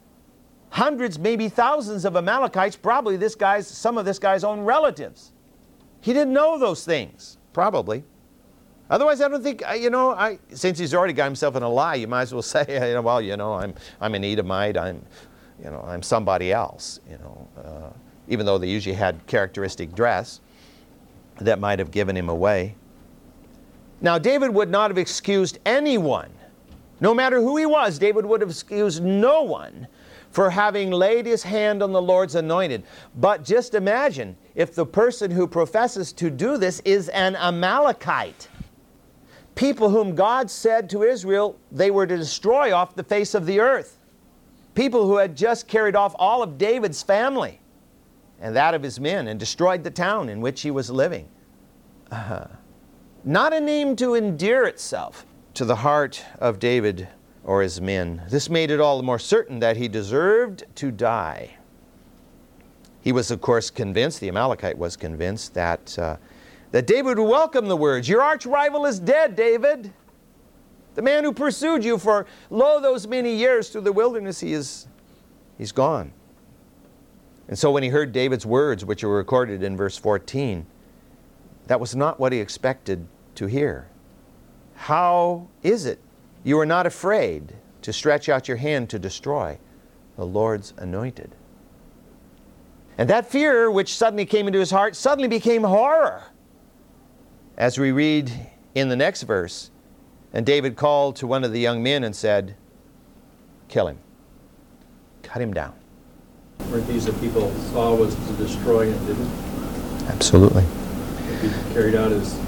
hundreds, 0.70 1.18
maybe 1.18 1.48
thousands 1.48 2.04
of 2.04 2.16
Amalekites, 2.16 2.76
probably 2.76 3.16
this 3.16 3.34
guy's, 3.34 3.66
some 3.66 3.98
of 3.98 4.04
this 4.04 4.18
guy's 4.18 4.44
own 4.44 4.60
relatives. 4.60 5.32
He 6.00 6.12
didn't 6.12 6.32
know 6.32 6.58
those 6.58 6.84
things, 6.84 7.38
probably. 7.52 8.04
Otherwise, 8.88 9.20
I 9.20 9.28
don't 9.28 9.42
think, 9.42 9.62
you 9.78 9.90
know, 9.90 10.10
I, 10.10 10.38
since 10.52 10.78
he's 10.78 10.94
already 10.94 11.12
got 11.12 11.26
himself 11.26 11.54
in 11.54 11.62
a 11.62 11.68
lie, 11.68 11.94
you 11.94 12.08
might 12.08 12.22
as 12.22 12.32
well 12.32 12.42
say, 12.54 12.64
you 12.68 12.94
know, 12.94 13.02
well, 13.02 13.20
you 13.20 13.36
know, 13.36 13.54
I'm, 13.54 13.74
I'm 14.00 14.14
an 14.14 14.24
Edomite, 14.24 14.76
I'm, 14.76 15.04
you 15.62 15.70
know, 15.70 15.84
I'm 15.86 16.02
somebody 16.02 16.52
else, 16.52 17.00
you 17.08 17.18
know, 17.18 17.48
uh, 17.64 17.90
even 18.28 18.46
though 18.46 18.58
they 18.58 18.68
usually 18.68 18.94
had 18.94 19.24
characteristic 19.26 19.94
dress 19.94 20.40
that 21.40 21.60
might 21.60 21.78
have 21.78 21.90
given 21.90 22.16
him 22.16 22.28
away. 22.28 22.74
Now, 24.00 24.18
David 24.18 24.50
would 24.50 24.70
not 24.70 24.90
have 24.90 24.98
excused 24.98 25.58
anyone, 25.66 26.30
no 27.00 27.14
matter 27.14 27.40
who 27.40 27.56
he 27.56 27.66
was, 27.66 27.98
David 27.98 28.26
would 28.26 28.40
have 28.40 28.50
excused 28.50 29.02
no 29.02 29.42
one 29.42 29.86
for 30.30 30.50
having 30.50 30.90
laid 30.90 31.26
his 31.26 31.42
hand 31.42 31.82
on 31.82 31.92
the 31.92 32.02
Lord's 32.02 32.34
anointed. 32.36 32.84
But 33.16 33.44
just 33.44 33.74
imagine 33.74 34.36
if 34.54 34.74
the 34.74 34.86
person 34.86 35.30
who 35.30 35.46
professes 35.46 36.12
to 36.14 36.30
do 36.30 36.56
this 36.56 36.80
is 36.84 37.08
an 37.10 37.36
Amalekite, 37.36 38.48
people 39.54 39.90
whom 39.90 40.14
God 40.14 40.50
said 40.50 40.88
to 40.90 41.02
Israel 41.02 41.58
they 41.72 41.90
were 41.90 42.06
to 42.06 42.16
destroy 42.16 42.74
off 42.74 42.94
the 42.94 43.02
face 43.04 43.34
of 43.34 43.46
the 43.46 43.60
earth, 43.60 43.98
people 44.74 45.06
who 45.06 45.16
had 45.16 45.36
just 45.36 45.66
carried 45.66 45.96
off 45.96 46.14
all 46.18 46.42
of 46.42 46.58
David's 46.58 47.02
family. 47.02 47.60
and 48.40 48.56
that 48.56 48.72
of 48.74 48.82
his 48.82 48.98
men 48.98 49.28
and 49.28 49.38
destroyed 49.38 49.84
the 49.84 49.90
town 49.90 50.28
in 50.28 50.40
which 50.40 50.62
he 50.62 50.70
was 50.70 50.90
living. 50.90 51.28
Uh, 52.10 52.46
not 53.24 53.52
a 53.52 53.60
name 53.60 53.94
to 53.96 54.14
endear 54.14 54.64
itself 54.64 55.26
to 55.54 55.64
the 55.64 55.76
heart 55.76 56.24
of 56.38 56.58
David 56.58 57.06
or 57.44 57.62
his 57.62 57.80
men. 57.80 58.22
This 58.28 58.50
made 58.50 58.70
it 58.70 58.80
all 58.80 58.96
the 58.96 59.02
more 59.02 59.18
certain 59.18 59.60
that 59.60 59.76
he 59.76 59.88
deserved 59.88 60.64
to 60.76 60.90
die. 60.90 61.56
He 63.00 63.12
was, 63.12 63.30
of 63.30 63.40
course, 63.40 63.70
convinced, 63.70 64.20
the 64.20 64.28
Amalekite 64.28 64.76
was 64.76 64.96
convinced, 64.96 65.54
that, 65.54 65.98
uh, 65.98 66.16
that 66.70 66.86
David 66.86 67.18
would 67.18 67.28
welcome 67.28 67.66
the 67.66 67.76
words 67.76 68.08
Your 68.08 68.22
arch 68.22 68.44
rival 68.44 68.86
is 68.86 68.98
dead, 68.98 69.36
David. 69.36 69.92
The 70.96 71.02
man 71.02 71.24
who 71.24 71.32
pursued 71.32 71.84
you 71.84 71.98
for, 71.98 72.26
lo, 72.50 72.80
those 72.80 73.06
many 73.06 73.34
years 73.34 73.70
through 73.70 73.82
the 73.82 73.92
wilderness, 73.92 74.40
he 74.40 74.52
is, 74.52 74.86
he's 75.56 75.72
gone. 75.72 76.12
And 77.48 77.58
so 77.58 77.70
when 77.70 77.82
he 77.82 77.88
heard 77.88 78.12
David's 78.12 78.44
words, 78.44 78.84
which 78.84 79.02
are 79.02 79.08
recorded 79.08 79.62
in 79.62 79.76
verse 79.76 79.96
14, 79.96 80.66
that 81.68 81.80
was 81.80 81.96
not 81.96 82.20
what 82.20 82.32
he 82.32 82.38
expected 82.38 83.06
to 83.36 83.46
hear. 83.46 83.88
How 84.74 85.48
is 85.62 85.86
it 85.86 86.00
you 86.44 86.58
are 86.58 86.66
not 86.66 86.86
afraid 86.86 87.54
to 87.82 87.92
stretch 87.92 88.28
out 88.28 88.48
your 88.48 88.56
hand 88.56 88.90
to 88.90 88.98
destroy 88.98 89.58
the 90.16 90.26
Lord's 90.26 90.72
anointed? 90.76 91.34
And 92.98 93.08
that 93.08 93.30
fear 93.30 93.70
which 93.70 93.94
suddenly 93.94 94.26
came 94.26 94.46
into 94.46 94.58
his 94.58 94.70
heart 94.70 94.94
suddenly 94.94 95.28
became 95.28 95.62
horror. 95.62 96.24
As 97.56 97.78
we 97.78 97.92
read 97.92 98.30
in 98.74 98.88
the 98.88 98.96
next 98.96 99.22
verse, 99.22 99.70
and 100.32 100.46
David 100.46 100.76
called 100.76 101.16
to 101.16 101.26
one 101.26 101.44
of 101.44 101.52
the 101.52 101.60
young 101.60 101.82
men 101.82 102.04
and 102.04 102.14
said, 102.14 102.56
Kill 103.68 103.88
him, 103.88 103.98
cut 105.22 105.40
him 105.40 105.52
down. 105.52 105.74
Weren't 106.70 106.86
these 106.86 107.06
the 107.06 107.12
people 107.14 107.50
Saul 107.72 107.96
was 107.96 108.14
to 108.14 108.32
destroy 108.34 108.90
and 108.90 109.06
didn't? 109.06 109.30
Absolutely. 110.08 110.64
If 111.32 111.42
he 111.42 111.72
carried 111.72 111.94
out 111.94 112.10
his 112.10 112.38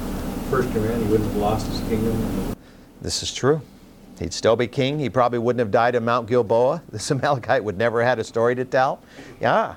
first 0.51 0.71
command, 0.73 1.03
he 1.03 1.11
wouldn't 1.11 1.29
have 1.31 1.39
lost 1.39 1.67
his 1.67 1.81
kingdom. 1.89 2.55
This 3.01 3.23
is 3.23 3.33
true. 3.33 3.63
He'd 4.19 4.33
still 4.33 4.57
be 4.57 4.67
king. 4.67 4.99
He 4.99 5.11
probably 5.11 5.39
wouldn't 5.39 5.61
have 5.61 5.71
died 5.71 5.95
at 5.95 6.03
Mount 6.03 6.29
Gilboa. 6.29 6.83
This 6.91 7.11
Amalekite 7.11 7.65
would 7.65 7.79
never 7.79 8.01
have 8.01 8.11
had 8.11 8.19
a 8.19 8.25
story 8.25 8.55
to 8.55 8.65
tell. 8.65 9.01
Yeah. 9.41 9.77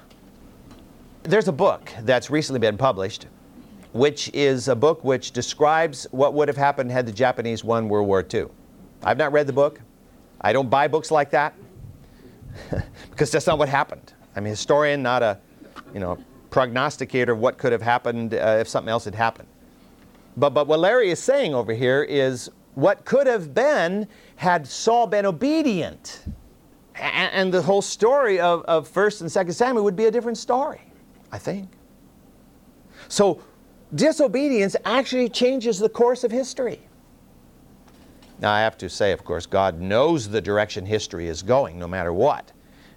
There's 1.23 1.47
a 1.47 1.53
book 1.53 1.91
that's 2.01 2.29
recently 2.29 2.59
been 2.59 2.77
published, 2.77 3.27
which 3.93 4.29
is 4.33 4.67
a 4.67 4.75
book 4.75 5.03
which 5.03 5.31
describes 5.31 6.05
what 6.11 6.33
would 6.33 6.47
have 6.47 6.57
happened 6.57 6.91
had 6.91 7.07
the 7.07 7.11
Japanese 7.11 7.63
won 7.63 7.89
World 7.89 8.07
War 8.07 8.25
II. 8.31 8.47
I've 9.03 9.17
not 9.17 9.31
read 9.31 9.47
the 9.47 9.53
book. 9.53 9.81
I 10.41 10.53
don't 10.53 10.69
buy 10.69 10.87
books 10.87 11.09
like 11.09 11.31
that 11.31 11.55
because 13.09 13.31
that's 13.31 13.47
not 13.47 13.57
what 13.57 13.69
happened. 13.69 14.13
I'm 14.35 14.45
a 14.45 14.49
historian, 14.49 15.01
not 15.01 15.23
a, 15.23 15.39
you 15.93 15.99
know, 15.99 16.17
prognosticator 16.49 17.33
of 17.33 17.39
what 17.39 17.57
could 17.57 17.71
have 17.71 17.81
happened 17.81 18.33
uh, 18.33 18.57
if 18.59 18.67
something 18.67 18.89
else 18.89 19.05
had 19.05 19.15
happened. 19.15 19.47
But, 20.37 20.51
but 20.51 20.67
what 20.67 20.79
Larry 20.79 21.09
is 21.09 21.19
saying 21.19 21.55
over 21.55 21.73
here 21.73 22.03
is 22.03 22.49
what 22.75 23.05
could 23.05 23.25
have 23.25 23.53
been 23.53 24.07
had 24.35 24.67
Saul 24.67 25.07
been 25.07 25.25
obedient. 25.25 26.23
And, 26.95 27.33
and 27.33 27.53
the 27.53 27.61
whole 27.61 27.81
story 27.81 28.39
of, 28.39 28.63
of 28.63 28.91
1st 28.91 29.21
and 29.21 29.29
2nd 29.29 29.53
Samuel 29.53 29.83
would 29.83 29.95
be 29.95 30.05
a 30.05 30.11
different 30.11 30.37
story, 30.37 30.81
I 31.31 31.37
think. 31.37 31.69
So 33.07 33.41
disobedience 33.93 34.75
actually 34.85 35.29
changes 35.29 35.79
the 35.79 35.89
course 35.89 36.23
of 36.23 36.31
history. 36.31 36.79
Now, 38.39 38.51
I 38.51 38.59
have 38.61 38.77
to 38.79 38.89
say, 38.89 39.11
of 39.11 39.23
course, 39.23 39.45
God 39.45 39.79
knows 39.79 40.27
the 40.27 40.41
direction 40.41 40.85
history 40.85 41.27
is 41.27 41.41
going, 41.41 41.79
no 41.79 41.87
matter 41.87 42.11
what. 42.11 42.51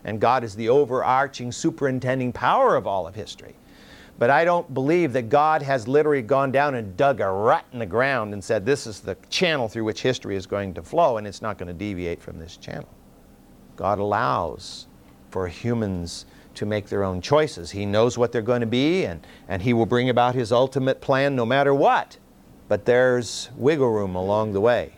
And 0.05 0.20
God 0.20 0.42
is 0.42 0.55
the 0.55 0.68
overarching, 0.68 1.53
superintending 1.53 2.33
power 2.33 2.74
of 2.77 2.87
all 2.87 3.07
of 3.07 3.14
history. 3.14 3.55
But 4.18 4.31
I 4.31 4.44
don't 4.44 4.72
believe 4.74 5.12
that 5.12 5.28
God 5.28 5.62
has 5.62 5.87
literally 5.87 6.22
gone 6.22 6.50
down 6.50 6.74
and 6.74 6.96
dug 6.96 7.20
a 7.20 7.31
rut 7.31 7.64
in 7.72 7.78
the 7.78 7.87
ground 7.87 8.33
and 8.33 8.42
said, 8.42 8.66
this 8.66 8.87
is 8.87 9.00
the 9.00 9.16
channel 9.31 9.68
through 9.68 9.85
which 9.85 10.02
history 10.02 10.35
is 10.35 10.44
going 10.44 10.74
to 10.74 10.83
flow, 10.83 11.18
and 11.18 11.26
it's 11.26 11.40
not 11.40 11.57
going 11.57 11.68
to 11.68 11.72
deviate 11.72 12.20
from 12.20 12.38
this 12.38 12.57
channel. 12.57 12.88
God 13.76 14.00
allows 14.00 14.88
for 15.31 15.46
humans 15.46 16.26
to 16.54 16.66
make 16.66 16.88
their 16.88 17.04
own 17.04 17.20
choices. 17.20 17.70
He 17.70 17.87
knows 17.87 18.18
what 18.18 18.33
they're 18.33 18.42
going 18.42 18.62
to 18.62 18.66
be, 18.66 19.04
and, 19.04 19.24
and 19.46 19.62
He 19.62 19.72
will 19.72 19.87
bring 19.87 20.11
about 20.11 20.35
His 20.35 20.50
ultimate 20.50 21.00
plan 21.00 21.37
no 21.37 21.46
matter 21.46 21.72
what. 21.72 22.18
But 22.66 22.85
there's 22.85 23.50
wiggle 23.57 23.90
room 23.90 24.16
along 24.16 24.52
the 24.52 24.61
way. 24.61 24.94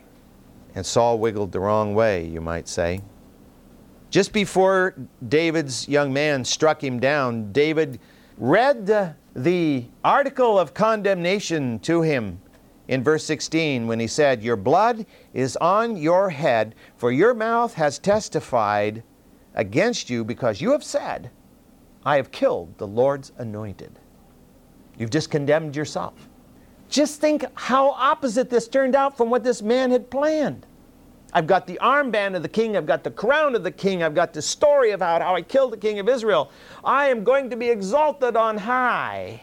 And 0.75 0.87
Saul 0.87 1.19
wiggled 1.19 1.53
the 1.53 1.61
wrong 1.61 1.95
way, 1.95 2.25
you 2.25 2.41
might 2.41 2.69
say. 2.69 3.03
Just 4.09 4.33
before 4.33 4.95
David's 5.29 5.87
young 5.89 6.13
man 6.13 6.45
struck 6.45 6.83
him 6.83 6.99
down, 6.99 7.53
David 7.53 8.01
read 8.41 8.87
the, 8.87 9.85
article 10.03 10.59
of 10.59 10.73
condemnation 10.75 11.79
to 11.81 12.01
him 12.01 12.41
in 12.89 13.05
verse 13.05 13.25
16 13.25 13.87
when 13.87 14.01
he 14.01 14.07
said, 14.07 14.43
Your 14.43 14.57
blood 14.57 15.07
is 15.35 15.57
on 15.59 15.97
your 15.97 16.31
head, 16.31 16.75
for 16.97 17.13
your 17.13 17.35
mouth 17.35 17.75
has 17.75 17.99
testified 17.99 19.03
against 19.55 20.09
you 20.09 20.25
because 20.25 20.61
you 20.61 20.73
have 20.73 20.83
said, 20.83 21.31
I 22.05 22.17
have 22.17 22.33
killed 22.33 22.79
the 22.79 22.87
Lord's 22.87 23.31
anointed. 23.37 23.99
You've 24.97 25.11
just 25.11 25.31
condemned 25.31 25.77
yourself. 25.77 26.29
Just 26.89 27.21
think 27.21 27.45
how 27.55 27.91
opposite 27.91 28.51
this 28.51 28.69
turned 28.69 28.97
out 28.97 29.17
from 29.17 29.31
what 29.31 29.45
this 29.45 29.63
man 29.63 29.91
had 29.91 30.11
planned. 30.11 30.67
I've 31.33 31.47
got 31.47 31.67
the 31.67 31.79
armband 31.81 32.35
of 32.35 32.43
the 32.43 32.49
king, 32.49 32.77
I've 32.77 32.87
got 32.87 33.05
the 33.05 33.11
crown 33.11 33.55
of 33.55 33.63
the 33.63 33.71
king, 33.71 34.03
I've 34.03 34.15
got 34.15 34.33
the 34.33 34.43
story 34.43 34.91
about 34.91 35.23
how 35.23 35.35
I 35.37 35.43
killed 35.43 35.73
the 35.73 35.77
king 35.77 35.99
of 35.99 36.09
Israel. 36.09 36.51
I 36.83 37.09
am 37.09 37.23
going 37.23 37.51
to 37.51 37.57
be 37.57 37.69
exalted 37.69 38.37
on 38.37 38.57
high. 38.57 39.41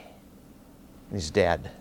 He's 1.12 1.32
dead. 1.32 1.72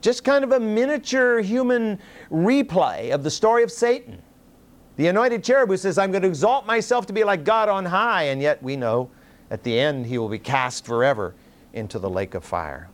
Just 0.00 0.22
kind 0.22 0.44
of 0.44 0.52
a 0.52 0.60
miniature 0.60 1.40
human 1.40 1.98
replay 2.30 3.12
of 3.12 3.24
the 3.24 3.30
story 3.30 3.64
of 3.64 3.72
Satan. 3.72 4.22
The 4.96 5.08
anointed 5.08 5.42
cherub 5.42 5.68
who 5.68 5.76
says, 5.76 5.98
I'm 5.98 6.10
going 6.12 6.22
to 6.22 6.28
exalt 6.28 6.66
myself 6.66 7.06
to 7.06 7.12
be 7.12 7.24
like 7.24 7.44
God 7.44 7.68
on 7.68 7.84
high, 7.84 8.24
and 8.24 8.40
yet 8.40 8.62
we 8.62 8.76
know 8.76 9.10
at 9.50 9.62
the 9.62 9.78
end 9.78 10.06
he 10.06 10.18
will 10.18 10.28
be 10.28 10.38
cast 10.38 10.84
forever 10.84 11.34
into 11.72 11.98
the 11.98 12.10
lake 12.10 12.34
of 12.34 12.44
fire. 12.44 12.88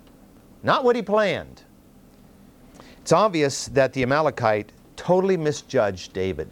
Not 0.62 0.84
what 0.84 0.96
he 0.96 1.02
planned. 1.02 1.62
It's 3.00 3.12
obvious 3.12 3.66
that 3.68 3.92
the 3.92 4.02
Amalekite 4.02 4.72
totally 5.04 5.36
misjudged 5.36 6.14
David. 6.14 6.48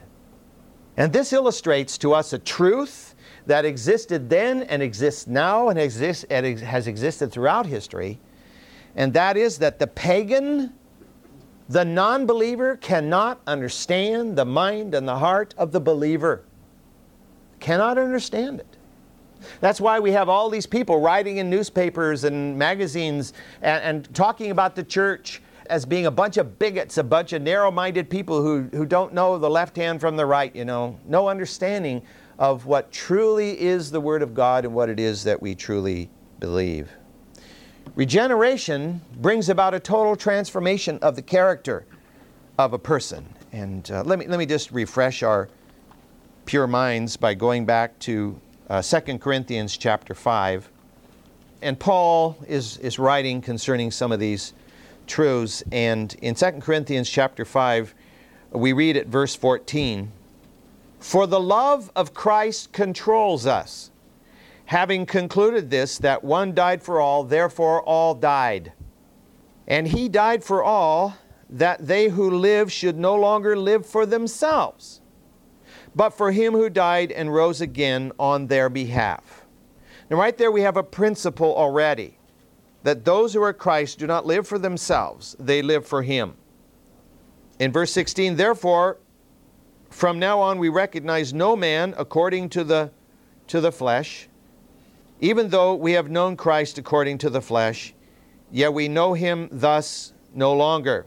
And 0.98 1.10
this 1.10 1.32
illustrates 1.32 1.96
to 1.98 2.12
us 2.12 2.34
a 2.34 2.38
truth 2.38 3.14
that 3.46 3.64
existed 3.64 4.28
then 4.28 4.64
and 4.64 4.82
exists 4.82 5.26
now 5.26 5.70
and, 5.70 5.78
exists, 5.78 6.24
and 6.28 6.58
has 6.60 6.86
existed 6.86 7.32
throughout 7.32 7.64
history, 7.64 8.20
and 8.94 9.14
that 9.14 9.38
is 9.38 9.58
that 9.58 9.78
the 9.78 9.86
pagan, 9.86 10.74
the 11.70 11.84
non 11.84 12.26
believer, 12.26 12.76
cannot 12.76 13.40
understand 13.46 14.36
the 14.36 14.44
mind 14.44 14.94
and 14.94 15.08
the 15.08 15.18
heart 15.18 15.54
of 15.56 15.72
the 15.72 15.80
believer. 15.80 16.44
Cannot 17.58 17.96
understand 17.96 18.60
it. 18.60 18.76
That's 19.60 19.80
why 19.80 19.98
we 19.98 20.12
have 20.12 20.28
all 20.28 20.50
these 20.50 20.66
people 20.66 21.00
writing 21.00 21.38
in 21.38 21.48
newspapers 21.48 22.24
and 22.24 22.58
magazines 22.58 23.32
and, 23.62 23.82
and 23.82 24.14
talking 24.14 24.50
about 24.50 24.76
the 24.76 24.84
church 24.84 25.40
as 25.66 25.85
being 25.85 26.07
a 26.07 26.11
bunch 26.11 26.37
of 26.37 26.59
bigots, 26.59 26.98
a 26.98 27.05
bunch 27.05 27.33
of 27.33 27.42
narrow 27.42 27.70
minded 27.70 28.11
people 28.11 28.42
who, 28.42 28.68
who 28.72 28.85
don't 28.87 29.12
know 29.12 29.38
the 29.38 29.51
left 29.51 29.77
hand 29.77 30.01
from 30.01 30.16
the 30.16 30.27
right, 30.27 30.55
you 30.55 30.64
know, 30.64 30.98
no 31.07 31.29
understanding 31.29 32.03
of 32.38 32.66
what 32.66 32.90
truly 32.90 33.61
is 33.61 33.90
the 33.90 34.01
Word 34.01 34.22
of 34.22 34.35
God 34.35 34.64
and 34.64 34.75
what 34.75 34.88
it 34.88 34.98
is 34.98 35.25
that 35.25 35.40
we 35.40 35.55
truly 35.55 36.11
believe. 36.40 36.90
Regeneration 37.94 39.01
brings 39.20 39.48
about 39.48 39.75
a 39.75 39.81
total 39.81 40.16
transformation 40.16 40.98
of 41.03 41.14
the 41.14 41.22
character 41.22 41.85
of 42.59 42.72
a 42.72 42.79
person. 42.79 43.25
And 43.53 43.90
uh, 43.90 44.03
let, 44.05 44.18
me, 44.18 44.27
let 44.27 44.38
me 44.38 44.46
just 44.46 44.72
refresh 44.72 45.22
our 45.22 45.48
pure 46.46 46.66
minds 46.66 47.16
by 47.16 47.35
going 47.35 47.66
back 47.66 47.98
to 48.01 48.40
uh, 48.70 48.81
2 48.81 49.18
Corinthians 49.18 49.77
chapter 49.77 50.14
5. 50.14 50.70
And 51.61 51.79
Paul 51.79 52.37
is, 52.48 52.79
is 52.79 52.98
writing 52.98 53.40
concerning 53.40 53.90
some 53.90 54.11
of 54.11 54.18
these 54.18 54.55
truths. 55.06 55.62
And 55.72 56.14
in 56.22 56.34
2 56.34 56.50
Corinthians 56.60 57.08
chapter 57.08 57.44
5, 57.44 57.94
we 58.52 58.72
read 58.72 58.96
at 58.96 59.06
verse 59.06 59.34
14 59.34 60.10
For 60.98 61.26
the 61.26 61.40
love 61.40 61.90
of 61.96 62.14
Christ 62.14 62.72
controls 62.72 63.46
us, 63.46 63.90
having 64.66 65.06
concluded 65.06 65.70
this, 65.70 65.98
that 65.98 66.22
one 66.22 66.54
died 66.54 66.82
for 66.82 67.00
all, 67.00 67.24
therefore 67.24 67.82
all 67.82 68.14
died. 68.14 68.72
And 69.66 69.88
he 69.88 70.08
died 70.08 70.44
for 70.44 70.62
all, 70.62 71.16
that 71.48 71.86
they 71.86 72.08
who 72.08 72.30
live 72.30 72.72
should 72.72 72.98
no 72.98 73.14
longer 73.14 73.56
live 73.56 73.84
for 73.86 74.06
themselves, 74.06 75.00
but 75.94 76.10
for 76.10 76.32
him 76.32 76.54
who 76.54 76.70
died 76.70 77.12
and 77.12 77.32
rose 77.32 77.60
again 77.60 78.10
on 78.18 78.46
their 78.46 78.68
behalf. 78.68 79.44
Now, 80.08 80.16
right 80.16 80.36
there, 80.36 80.50
we 80.50 80.62
have 80.62 80.76
a 80.76 80.82
principle 80.82 81.54
already 81.54 82.16
that 82.83 83.05
those 83.05 83.35
who 83.35 83.42
are 83.42 83.53
Christ 83.53 83.99
do 83.99 84.07
not 84.07 84.27
live 84.27 84.47
for 84.47 84.59
themselves, 84.59 85.37
they 85.38 85.62
live 85.62 85.87
for 85.87 86.03
Him. 86.03 86.35
In 87.59 87.73
verse 87.73 87.92
16, 87.92 88.37
therefore, 88.37 88.99
from 89.90 90.18
now 90.18 90.40
on 90.40 90.59
we 90.59 90.68
recognize 90.68 91.33
no 91.33 91.55
man 91.55 91.95
according 91.97 92.49
to 92.51 92.64
the, 92.64 92.90
to 93.49 93.61
the 93.61 93.71
flesh. 93.71 94.29
Even 95.21 95.51
though 95.51 95.75
we 95.75 95.92
have 95.92 96.11
known 96.11 96.37
Christ 96.37 96.79
according 96.79 97.18
to 97.18 97.31
the 97.31 97.40
flesh, 97.40 97.95
yet 98.51 98.73
we 98.73 98.88
know 98.88 99.14
him 99.14 99.49
thus 99.53 100.12
no 100.35 100.53
longer. 100.53 101.07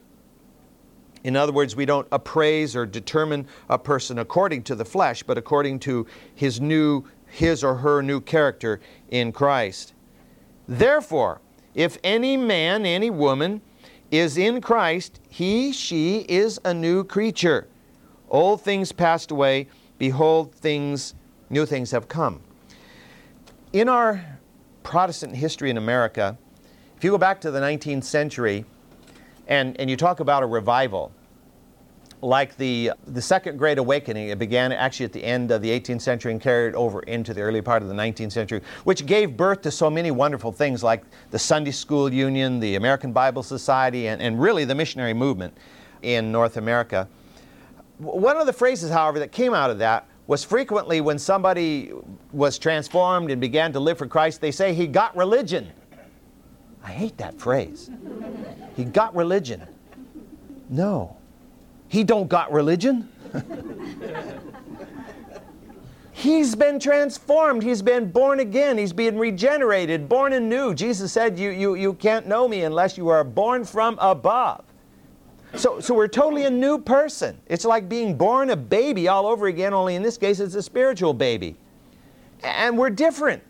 In 1.26 1.36
other 1.36 1.52
words, 1.52 1.76
we 1.76 1.86
don't 1.86 2.08
appraise 2.12 2.76
or 2.76 2.86
determine 2.86 3.48
a 3.68 3.80
person 3.80 4.20
according 4.20 4.64
to 4.64 4.76
the 4.76 4.86
flesh, 4.86 5.24
but 5.24 5.38
according 5.38 5.80
to 5.80 6.06
his 6.36 6.62
new 6.62 7.04
his 7.26 7.64
or 7.64 7.76
her 7.76 8.02
new 8.02 8.22
character 8.22 8.80
in 9.10 9.32
Christ. 9.32 9.94
Therefore, 10.68 11.42
if 11.76 11.98
any 12.04 12.38
man, 12.38 12.86
any 12.86 13.10
woman 13.10 13.62
is 14.10 14.38
in 14.38 14.62
Christ, 14.62 15.20
he, 15.30 15.72
she 15.72 16.20
is 16.30 16.60
a 16.64 16.74
new 16.74 17.04
creature. 17.04 17.68
Old 18.30 18.62
things 18.62 18.92
passed 18.92 19.30
away, 19.30 19.68
behold, 19.98 20.56
things, 20.56 21.14
new 21.50 21.66
things 21.66 21.92
have 21.92 22.08
come. 22.08 22.42
In 23.74 23.90
our 23.90 24.40
Protestant 24.84 25.36
history 25.36 25.70
in 25.70 25.78
America, 25.78 26.38
if 26.96 27.04
you 27.04 27.12
go 27.12 27.18
back 27.18 27.42
to 27.42 27.52
the 27.52 27.60
19th 27.60 28.06
century 28.06 28.64
and, 29.48 29.80
and 29.80 29.90
you 29.90 29.98
talk 29.98 30.22
about 30.22 30.44
a 30.44 30.46
revival, 30.46 31.12
like 32.26 32.58
the, 32.58 32.92
the 33.06 33.22
Second 33.22 33.58
Great 33.58 33.78
Awakening, 33.78 34.30
it 34.30 34.40
began 34.40 34.72
actually 34.72 35.06
at 35.06 35.14
the 35.14 35.24
end 35.24 35.52
of 35.52 35.62
the 35.62 35.70
18th 35.70 36.02
century 36.02 36.32
and 36.32 36.42
carried 36.42 36.74
over 36.74 37.02
into 37.02 37.34
the 37.34 37.42
early 37.42 37.62
part 37.62 37.84
of 37.84 37.88
the 37.88 37.94
19th 37.94 38.32
century, 38.32 38.62
which 38.84 39.06
gave 39.06 39.38
birth 39.38 39.62
to 39.62 39.72
so 39.72 39.90
many 39.90 40.10
wonderful 40.10 40.52
things 40.52 40.84
like 40.84 41.04
the 41.30 41.38
Sunday 41.38 41.72
School 41.72 42.12
Union, 42.12 42.60
the 42.60 42.76
American 42.76 43.14
Bible 43.14 43.44
Society, 43.44 44.08
and, 44.08 44.22
and 44.22 44.42
really 44.42 44.66
the 44.66 44.74
missionary 44.74 45.14
movement 45.14 45.56
in 46.02 46.32
North 46.32 46.58
America. 46.58 47.08
One 48.00 48.38
of 48.38 48.48
the 48.48 48.54
phrases, 48.54 48.90
however, 48.90 49.20
that 49.20 49.32
came 49.32 49.54
out 49.54 49.70
of 49.70 49.78
that 49.78 50.08
was 50.28 50.44
frequently 50.44 51.02
when 51.02 51.20
somebody 51.20 51.92
was 52.34 52.58
transformed 52.58 53.30
and 53.30 53.40
began 53.40 53.72
to 53.74 53.80
live 53.80 54.00
for 54.00 54.08
Christ, 54.08 54.42
they 54.42 54.52
say 54.52 54.74
he 54.74 54.88
got 54.88 55.16
religion. 55.16 55.72
I 56.84 56.90
hate 56.90 57.18
that 57.18 57.40
phrase. 57.40 57.90
He 58.76 58.84
got 58.84 59.16
religion. 59.16 59.66
No. 60.70 61.16
He 61.88 62.04
don't 62.04 62.28
got 62.28 62.52
religion. 62.52 63.10
He's 66.12 66.56
been 66.56 66.80
transformed. 66.80 67.62
He's 67.62 67.82
been 67.82 68.10
born 68.10 68.40
again. 68.40 68.78
He's 68.78 68.94
been 68.94 69.20
regenerated, 69.20 70.08
born 70.08 70.34
anew. 70.34 70.74
Jesus 70.74 71.12
said, 71.12 71.38
you, 71.38 71.50
you, 71.52 71.76
you 71.76 71.94
can't 71.94 72.26
know 72.26 72.48
me 72.48 72.64
unless 72.64 72.98
you 72.98 73.10
are 73.10 73.24
born 73.24 73.66
from 73.66 73.98
above. 74.00 74.64
So, 75.56 75.80
so 75.80 75.94
we're 75.94 76.08
totally 76.08 76.46
a 76.46 76.50
new 76.50 76.80
person. 76.80 77.38
It's 77.48 77.66
like 77.66 77.88
being 77.88 78.18
born 78.18 78.50
a 78.50 78.56
baby 78.56 79.08
all 79.08 79.28
over 79.28 79.48
again, 79.48 79.74
only 79.74 79.96
in 79.96 80.04
this 80.04 80.18
case 80.18 80.40
it's 80.40 80.56
a 80.56 80.64
spiritual 80.64 81.14
baby. 81.14 81.56
And 82.44 82.78
we're 82.78 82.90
different. 82.90 83.44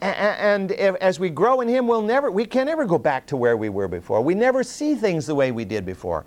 And 0.00 0.72
as 0.72 1.20
we 1.20 1.28
grow 1.30 1.60
in 1.60 1.68
Him, 1.68 1.86
we'll 1.86 2.02
never, 2.02 2.30
we 2.30 2.44
can 2.44 2.66
never 2.66 2.84
go 2.84 2.98
back 2.98 3.26
to 3.26 3.36
where 3.36 3.56
we 3.56 3.68
were 3.68 3.88
before. 3.88 4.20
We 4.22 4.34
never 4.34 4.62
see 4.62 4.94
things 4.94 5.26
the 5.26 5.34
way 5.34 5.52
we 5.52 5.64
did 5.64 5.84
before. 5.84 6.24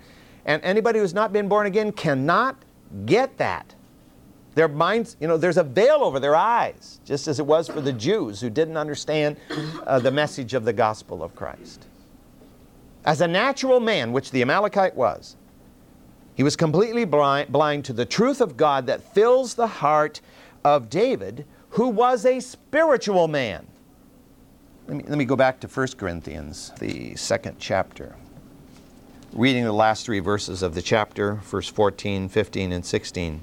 And 0.48 0.64
anybody 0.64 1.00
who's 1.00 1.14
not 1.14 1.34
been 1.34 1.50
born 1.50 1.68
again 1.68 1.92
cannot 1.92 2.56
get 3.06 3.38
that. 3.38 3.76
Their 4.56 4.70
minds, 4.70 5.18
you 5.20 5.28
know, 5.28 5.38
there's 5.38 5.58
a 5.58 5.64
veil 5.64 6.00
over 6.02 6.20
their 6.20 6.36
eyes, 6.36 7.00
just 7.06 7.28
as 7.28 7.40
it 7.40 7.46
was 7.46 7.68
for 7.68 7.82
the 7.82 7.94
Jews 7.94 8.42
who 8.42 8.50
didn't 8.50 8.78
understand 8.78 9.38
uh, 9.86 10.00
the 10.00 10.10
message 10.10 10.56
of 10.56 10.66
the 10.66 10.74
gospel 10.74 11.22
of 11.22 11.36
Christ. 11.36 11.86
As 13.06 13.22
a 13.22 13.28
natural 13.28 13.80
man, 13.80 14.14
which 14.14 14.32
the 14.32 14.42
Amalekite 14.42 14.96
was, 14.96 15.36
he 16.34 16.44
was 16.44 16.56
completely 16.56 17.06
blind, 17.06 17.52
blind 17.52 17.86
to 17.86 17.94
the 17.94 18.06
truth 18.06 18.42
of 18.42 18.58
God 18.58 18.88
that 18.88 19.14
fills 19.14 19.54
the 19.54 19.68
heart 19.68 20.22
of 20.64 20.90
David, 20.90 21.46
who 21.72 21.90
was 21.90 22.26
a 22.26 22.40
spiritual 22.40 23.28
man. 23.28 23.68
Let 24.88 24.98
me, 24.98 25.04
let 25.08 25.18
me 25.18 25.26
go 25.26 25.36
back 25.36 25.60
to 25.60 25.68
1 25.68 25.88
Corinthians, 25.98 26.72
the 26.80 27.16
second 27.16 27.58
chapter 27.60 28.16
reading 29.34 29.64
the 29.64 29.74
last 29.74 30.06
three 30.06 30.20
verses 30.20 30.64
of 30.64 30.74
the 30.74 30.82
chapter, 30.82 31.36
verse 31.36 31.68
14, 31.68 32.30
15, 32.30 32.72
and 32.72 32.86
16. 32.86 33.42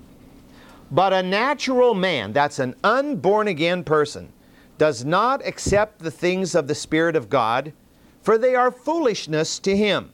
But 0.91 1.13
a 1.13 1.23
natural 1.23 1.95
man, 1.95 2.33
that's 2.33 2.59
an 2.59 2.75
unborn 2.83 3.49
again 3.49 3.85
person, 3.85 4.33
does 4.79 5.05
not 5.05 5.45
accept 5.47 6.01
the 6.01 6.11
things 6.11 6.55
of 6.55 6.69
the 6.69 6.75
Spirit 6.75 7.17
of 7.17 7.29
God, 7.29 7.73
for 8.23 8.39
they 8.39 8.55
are 8.55 8.71
foolishness 8.71 9.59
to 9.61 9.77
him. 9.77 10.13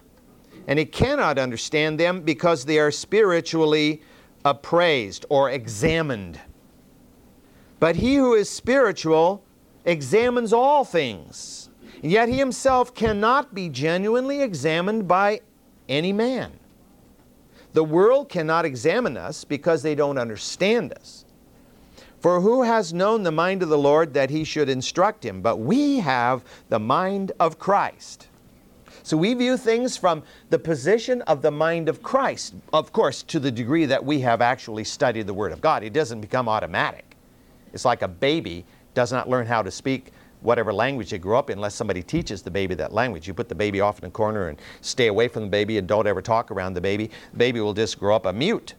And 0.66 0.78
he 0.78 0.85
cannot 0.85 1.38
understand 1.38 1.98
them 1.98 2.20
because 2.20 2.64
they 2.64 2.78
are 2.78 2.90
spiritually 2.90 4.02
appraised 4.44 5.26
or 5.28 5.50
examined. 5.50 6.40
But 7.78 7.96
he 7.96 8.16
who 8.16 8.35
is 8.35 8.50
spiritual 8.50 9.42
examines 9.85 10.52
all 10.52 10.85
things. 10.85 11.70
Yet 12.02 12.28
he 12.28 12.37
himself 12.38 12.94
cannot 12.94 13.54
be 13.54 13.68
genuinely 13.68 14.42
examined 14.42 15.09
by 15.09 15.40
any 15.90 16.12
man. 16.12 16.53
The 17.72 17.85
world 17.85 18.29
cannot 18.29 18.64
examine 18.64 19.16
us 19.16 19.44
because 19.44 19.83
they 19.83 19.94
don't 19.94 20.18
understand 20.18 20.92
us. 20.94 21.24
For 22.20 22.40
who 22.40 22.62
has 22.62 22.92
known 22.92 23.22
the 23.22 23.33
mind 23.33 23.62
of 23.62 23.68
the 23.68 23.79
Lord 23.79 24.12
that 24.14 24.31
he 24.31 24.44
should 24.44 24.68
instruct 24.68 25.24
him? 25.24 25.40
But 25.40 25.57
we 25.57 25.98
have 26.00 26.44
the 26.68 26.79
mind 26.79 27.33
of 27.40 27.59
Christ. 27.59 28.29
So 29.03 29.16
we 29.16 29.33
view 29.35 29.57
things 29.57 29.96
from 29.96 30.22
the 30.50 30.59
position 30.59 31.22
of 31.22 31.40
the 31.40 31.50
mind 31.50 31.88
of 31.88 32.03
Christ. 32.03 32.55
Of 32.72 32.92
course, 32.92 33.22
to 33.24 33.40
the 33.40 33.50
degree 33.50 33.87
that 33.87 34.05
we 34.05 34.20
have 34.20 34.42
actually 34.42 34.85
studied 34.85 35.26
the 35.26 35.35
Word 35.35 35.53
of 35.53 35.61
God, 35.61 35.83
it 35.83 35.94
doesn't 35.94 36.20
become 36.20 36.48
automatic. 36.48 37.16
It's 37.72 37.87
like 37.87 38.03
a 38.03 38.09
baby 38.09 38.64
does 38.92 39.12
not 39.12 39.29
learn 39.29 39.46
how 39.46 39.62
to 39.62 39.70
speak 39.70 40.12
whatever 40.42 40.72
language 40.72 41.11
they 41.11 41.18
grew 41.18 41.37
up 41.37 41.50
in 41.50 41.59
unless 41.59 41.74
somebody 41.74 42.03
teaches 42.03 42.42
the 42.42 42.50
baby 42.50 42.74
that 42.74 42.92
language. 42.92 43.29
You 43.29 43.35
put 43.35 43.48
the 43.48 43.55
baby 43.55 43.81
off 43.81 43.98
in 43.98 44.07
a 44.07 44.11
corner 44.11 44.48
and 44.48 44.59
stay 44.81 45.09
away 45.09 45.29
from 45.29 45.42
the 45.42 45.48
baby 45.48 45.79
and 45.79 45.87
don't 45.87 46.07
ever 46.07 46.22
talk 46.22 46.50
around 46.50 46.74
the 46.74 46.81
baby. 46.81 47.11
The 47.33 47.38
baby 47.38 47.61
will 47.61 47.74
just 47.74 47.98
grow 47.98 48.16
up 48.16 48.26
a 48.26 48.33
mute. 48.33 48.74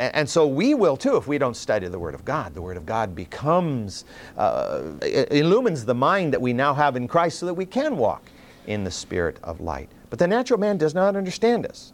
And, 0.00 0.28
so 0.28 0.44
we 0.44 0.74
will 0.74 0.96
too 0.96 1.16
if 1.16 1.28
we 1.28 1.38
don't 1.38 1.56
study 1.56 1.86
the 1.86 1.98
Word 1.98 2.16
of 2.16 2.24
God. 2.24 2.52
The 2.52 2.62
Word 2.62 2.76
of 2.76 2.84
God 2.84 3.14
becomes, 3.14 4.04
uh, 4.36 4.82
illumines 5.30 5.84
the 5.84 5.94
mind 5.94 6.32
that 6.32 6.42
we 6.42 6.52
now 6.52 6.74
have 6.74 6.96
in 6.96 7.06
Christ 7.06 7.38
so 7.38 7.46
that 7.46 7.54
we 7.54 7.64
can 7.64 7.96
walk 7.96 8.28
in 8.66 8.82
the 8.82 8.90
Spirit 8.90 9.38
of 9.44 9.60
light. 9.60 9.88
But 10.10 10.18
the 10.18 10.26
natural 10.26 10.58
man 10.58 10.78
does 10.78 10.94
not 10.94 11.14
understand 11.14 11.64
us. 11.64 11.92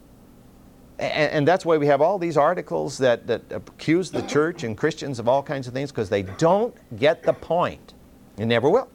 And, 0.97 1.31
and 1.31 1.47
that's 1.47 1.63
why 1.63 1.77
we 1.77 1.85
have 1.87 2.01
all 2.01 2.17
these 2.17 2.37
articles 2.37 2.97
that, 2.97 3.27
that 3.27 3.43
accuse 3.51 4.09
the 4.09 4.23
church 4.23 4.63
and 4.63 4.75
Christians 4.75 5.19
of 5.19 5.27
all 5.27 5.43
kinds 5.43 5.67
of 5.67 5.73
things 5.73 5.91
because 5.91 6.09
they 6.09 6.23
don't 6.23 6.75
get 6.97 7.21
the 7.21 7.33
point. 7.33 7.93
It 8.41 8.47
never 8.47 8.71
will. 8.71 8.89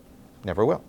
Never 0.45 0.65
will. 0.65 0.83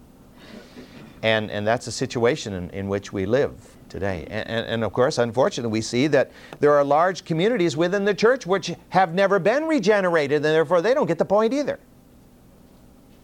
And, 1.22 1.52
and 1.52 1.66
that's 1.66 1.86
a 1.86 1.92
situation 1.92 2.54
in, 2.54 2.70
in 2.72 2.88
which 2.88 3.14
we 3.14 3.28
live 3.28 3.54
today. 3.88 4.26
And, 4.32 4.50
and, 4.50 4.66
and, 4.66 4.84
of 4.84 4.94
course, 4.94 5.20
unfortunately, 5.20 5.72
we 5.72 5.82
see 5.82 6.08
that 6.08 6.32
there 6.60 6.74
are 6.74 6.84
large 6.84 7.24
communities 7.24 7.78
within 7.78 8.04
the 8.04 8.16
church 8.16 8.48
which 8.48 8.74
have 8.90 9.14
never 9.14 9.38
been 9.38 9.66
regenerated, 9.66 10.38
and 10.38 10.46
therefore 10.46 10.82
they 10.82 10.96
don't 10.96 11.06
get 11.06 11.20
the 11.20 11.26
point 11.26 11.54
either. 11.54 11.80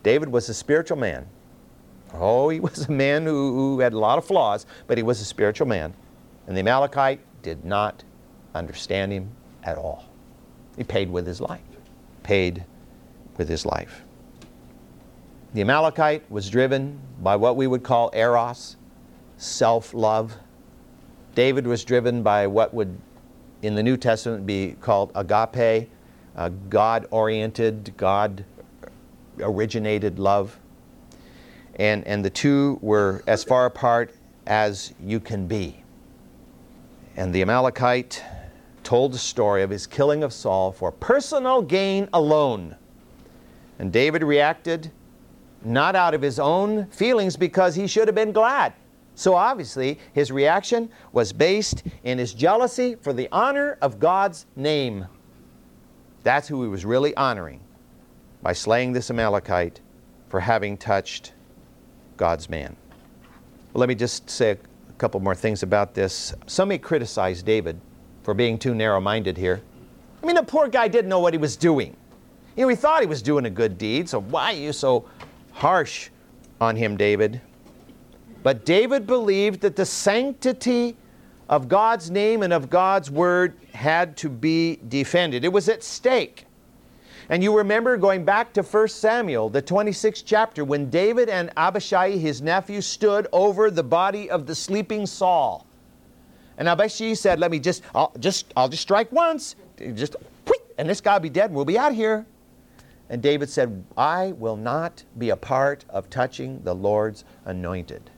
David 0.04 0.30
was 0.30 0.50
a 0.50 0.54
spiritual 0.54 0.98
man. 0.98 1.26
Oh, 2.14 2.50
he 2.50 2.60
was 2.68 2.88
a 2.88 2.92
man 2.92 3.26
who, 3.26 3.54
who 3.54 3.80
had 3.80 3.94
a 3.94 4.00
lot 4.00 4.20
of 4.20 4.26
flaws, 4.26 4.68
but 4.86 5.00
he 5.00 5.04
was 5.04 5.20
a 5.20 5.26
spiritual 5.26 5.68
man. 5.68 5.96
And 6.46 6.56
the 6.56 6.62
Amalekite 6.62 7.22
did 7.42 7.66
not 7.66 8.04
understand 8.54 9.12
him 9.12 9.32
at 9.64 9.80
all. 9.80 10.06
He 10.78 10.84
paid 10.84 11.10
with 11.10 11.26
his 11.26 11.42
life. 11.42 11.62
Paid 12.22 12.66
with 13.38 13.50
his 13.50 13.66
life. 13.66 14.04
The 15.54 15.62
Amalekite 15.62 16.30
was 16.32 16.50
driven 16.50 17.00
by 17.22 17.36
what 17.36 17.56
we 17.56 17.68
would 17.68 17.84
call 17.84 18.10
eros, 18.14 18.76
self 19.38 19.94
love. 19.94 20.36
David 21.36 21.68
was 21.68 21.84
driven 21.84 22.24
by 22.24 22.48
what 22.48 22.74
would 22.74 22.98
in 23.62 23.76
the 23.76 23.84
New 23.84 23.96
Testament 23.96 24.48
be 24.48 24.76
called 24.82 25.12
agape, 25.14 25.90
God 26.70 27.08
oriented, 27.12 27.94
God 27.98 28.44
originated 29.40 30.18
love. 30.18 30.60
And, 31.76 32.06
and 32.08 32.26
the 32.26 32.30
two 32.30 32.80
were 32.82 33.24
as 33.28 33.44
far 33.44 33.66
apart 33.66 34.14
as 34.46 34.94
you 35.00 35.20
can 35.20 35.48
be. 35.48 35.84
And 37.16 37.34
the 37.34 37.42
Amalekite 37.42 38.24
told 38.84 39.14
the 39.14 39.20
story 39.20 39.62
of 39.64 39.70
his 39.70 39.88
killing 39.88 40.24
of 40.24 40.34
Saul 40.34 40.72
for 40.72 40.92
personal 40.92 41.62
gain 41.62 42.10
alone. 42.12 42.76
And 43.80 43.92
David 43.92 44.24
reacted 44.24 44.92
not 45.66 45.96
out 45.96 46.14
of 46.14 46.22
his 46.22 46.40
own 46.40 46.88
feelings 46.88 47.38
because 47.38 47.76
he 47.76 47.88
should 47.88 48.08
have 48.08 48.16
been 48.16 48.32
glad. 48.32 48.74
So 49.16 49.36
obviously, 49.36 50.00
his 50.14 50.32
reaction 50.32 50.90
was 51.12 51.32
based 51.32 51.84
in 52.04 52.18
his 52.18 52.34
jealousy 52.34 52.96
for 52.96 53.14
the 53.14 53.30
honor 53.32 53.78
of 53.82 54.00
God's 54.00 54.46
name. 54.56 55.06
That's 56.24 56.48
who 56.48 56.64
he 56.64 56.70
was 56.70 56.86
really 56.86 57.16
honoring 57.16 57.60
by 58.42 58.54
slaying 58.54 58.92
this 58.94 59.10
Amalekite 59.10 59.82
for 60.30 60.40
having 60.40 60.78
touched 60.78 61.34
God's 62.18 62.50
man. 62.50 62.76
Well, 63.74 63.80
let 63.80 63.90
me 63.90 63.96
just 63.96 64.30
say 64.30 64.52
a 64.52 64.58
couple 64.98 65.20
more 65.20 65.36
things 65.36 65.64
about 65.64 65.94
this. 65.94 66.34
Some 66.48 66.70
may 66.70 66.78
criticize 66.78 67.44
David 67.44 67.80
for 68.24 68.34
being 68.34 68.58
too 68.58 68.74
narrow 68.74 69.00
minded 69.00 69.38
here. 69.38 69.62
I 70.22 70.26
mean, 70.26 70.36
the 70.36 70.44
poor 70.44 70.68
guy 70.68 70.88
didn't 70.88 71.10
know 71.10 71.20
what 71.20 71.34
he 71.34 71.38
was 71.38 71.56
doing. 71.56 71.96
You 72.56 72.64
know, 72.64 72.70
he 72.70 72.76
thought 72.76 73.02
he 73.02 73.08
was 73.08 73.22
doing 73.22 73.46
a 73.46 73.50
good 73.50 73.78
deed, 73.78 74.08
so 74.08 74.22
why 74.22 74.54
are 74.54 74.58
you 74.58 74.74
so 74.74 75.06
harsh 75.54 76.10
on 76.60 76.76
him, 76.76 76.98
David? 76.98 77.42
But 78.44 78.66
David 78.66 79.08
believed 79.08 79.62
that 79.62 79.76
the 79.76 79.86
sanctity 79.86 80.98
of 81.50 81.70
God's 81.70 82.12
name 82.12 82.44
and 82.44 82.52
of 82.52 82.70
God's 82.70 83.10
word 83.10 83.56
had 83.74 84.18
to 84.18 84.30
be 84.30 84.80
defended. 84.90 85.46
It 85.46 85.54
was 85.54 85.70
at 85.70 85.84
stake. 85.84 86.46
And 87.30 87.42
you 87.42 87.56
remember 87.56 87.96
going 87.96 88.26
back 88.26 88.54
to 88.54 88.64
1 88.64 88.88
Samuel, 88.90 89.50
the 89.50 89.62
26th 89.62 90.24
chapter, 90.26 90.66
when 90.66 90.90
David 90.90 91.30
and 91.30 91.52
Abishai, 91.56 92.18
his 92.18 92.42
nephew, 92.42 92.82
stood 92.82 93.28
over 93.32 93.72
the 93.72 93.84
body 93.84 94.30
of 94.30 94.46
the 94.46 94.54
sleeping 94.54 95.06
Saul. 95.06 95.66
And 96.58 96.68
Abishai 96.68 97.14
said, 97.14 97.40
Let 97.40 97.50
me 97.50 97.60
just, 97.60 97.84
I'll 97.96 98.14
just, 98.20 98.54
I'll 98.58 98.70
just 98.70 98.84
strike 98.84 99.12
once, 99.12 99.56
just, 99.96 100.18
and 100.78 100.90
this 100.90 101.02
guy 101.02 101.14
will 101.14 101.22
be 101.22 101.30
dead, 101.30 101.46
and 101.46 101.56
we'll 101.56 101.66
be 101.66 101.78
out 101.78 101.94
here. 101.94 102.26
And 103.10 103.22
David 103.22 103.50
said, 103.50 103.84
I 103.98 104.32
will 104.34 104.56
not 104.56 105.04
be 105.18 105.30
a 105.30 105.36
part 105.36 105.86
of 105.90 106.10
touching 106.10 106.62
the 106.64 106.74
Lord's 106.74 107.26
anointed. 107.46 108.10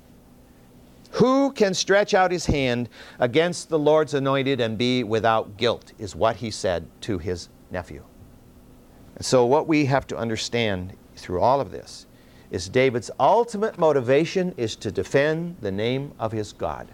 Who 1.11 1.51
can 1.51 1.73
stretch 1.73 2.13
out 2.13 2.31
his 2.31 2.45
hand 2.45 2.89
against 3.19 3.69
the 3.69 3.79
Lord's 3.79 4.13
anointed 4.13 4.59
and 4.59 4.77
be 4.77 5.03
without 5.03 5.57
guilt, 5.57 5.93
is 5.97 6.15
what 6.15 6.35
he 6.37 6.51
said 6.51 6.87
to 7.01 7.17
his 7.17 7.49
nephew. 7.71 8.03
And 9.15 9.25
so, 9.25 9.45
what 9.45 9.67
we 9.67 9.85
have 9.85 10.07
to 10.07 10.17
understand 10.17 10.93
through 11.15 11.39
all 11.39 11.61
of 11.61 11.71
this 11.71 12.05
is 12.51 12.67
David's 12.69 13.09
ultimate 13.19 13.79
motivation 13.79 14.53
is 14.57 14.75
to 14.77 14.91
defend 14.91 15.57
the 15.61 15.71
name 15.71 16.13
of 16.19 16.31
his 16.31 16.51
God. 16.51 16.89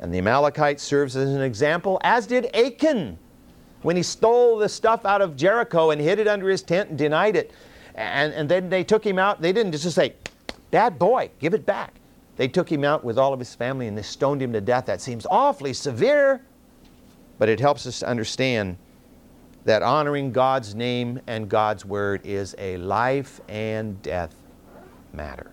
And 0.00 0.12
the 0.12 0.18
Amalekite 0.18 0.80
serves 0.80 1.16
as 1.16 1.30
an 1.30 1.42
example, 1.42 1.98
as 2.02 2.26
did 2.26 2.54
Achan 2.54 3.18
when 3.86 3.94
he 3.94 4.02
stole 4.02 4.58
the 4.58 4.68
stuff 4.68 5.06
out 5.06 5.22
of 5.22 5.36
Jericho 5.36 5.92
and 5.92 6.00
hid 6.00 6.18
it 6.18 6.26
under 6.26 6.48
his 6.48 6.60
tent 6.60 6.88
and 6.88 6.98
denied 6.98 7.36
it. 7.36 7.52
And, 7.94 8.32
and 8.32 8.48
then 8.48 8.68
they 8.68 8.82
took 8.82 9.06
him 9.06 9.16
out. 9.16 9.40
They 9.40 9.52
didn't 9.52 9.70
just 9.70 9.88
say, 9.94 10.14
Bad 10.72 10.98
boy, 10.98 11.30
give 11.38 11.54
it 11.54 11.64
back. 11.64 11.94
They 12.36 12.48
took 12.48 12.70
him 12.70 12.82
out 12.82 13.04
with 13.04 13.16
all 13.16 13.32
of 13.32 13.38
his 13.38 13.54
family 13.54 13.86
and 13.86 13.96
they 13.96 14.02
stoned 14.02 14.42
him 14.42 14.52
to 14.54 14.60
death. 14.60 14.86
That 14.86 15.00
seems 15.00 15.24
awfully 15.30 15.72
severe, 15.72 16.42
but 17.38 17.48
it 17.48 17.60
helps 17.60 17.86
us 17.86 18.00
to 18.00 18.08
understand 18.08 18.76
that 19.66 19.84
honoring 19.84 20.32
God's 20.32 20.74
name 20.74 21.20
and 21.28 21.48
God's 21.48 21.84
word 21.84 22.22
is 22.24 22.56
a 22.58 22.78
life 22.78 23.40
and 23.48 24.02
death 24.02 24.34
matter. 25.12 25.52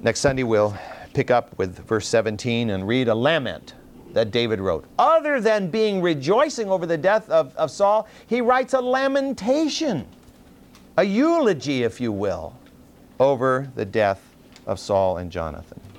Next 0.00 0.20
Sunday, 0.20 0.44
we'll 0.44 0.78
pick 1.14 1.32
up 1.32 1.58
with 1.58 1.80
verse 1.80 2.06
17 2.06 2.70
and 2.70 2.86
read 2.86 3.08
a 3.08 3.14
lament 3.16 3.74
that 4.18 4.32
David 4.32 4.58
wrote. 4.58 4.84
Other 4.98 5.40
than 5.40 5.70
being 5.70 6.02
rejoicing 6.02 6.68
over 6.68 6.86
the 6.86 6.98
death 6.98 7.30
of, 7.30 7.54
of 7.54 7.70
Saul, 7.70 8.08
he 8.26 8.40
writes 8.40 8.74
a 8.74 8.80
lamentation, 8.80 10.04
a 10.96 11.04
eulogy, 11.04 11.84
if 11.84 12.00
you 12.00 12.10
will, 12.10 12.52
over 13.20 13.70
the 13.76 13.84
death 13.84 14.20
of 14.66 14.80
Saul 14.80 15.18
and 15.18 15.30
Jonathan. 15.30 15.80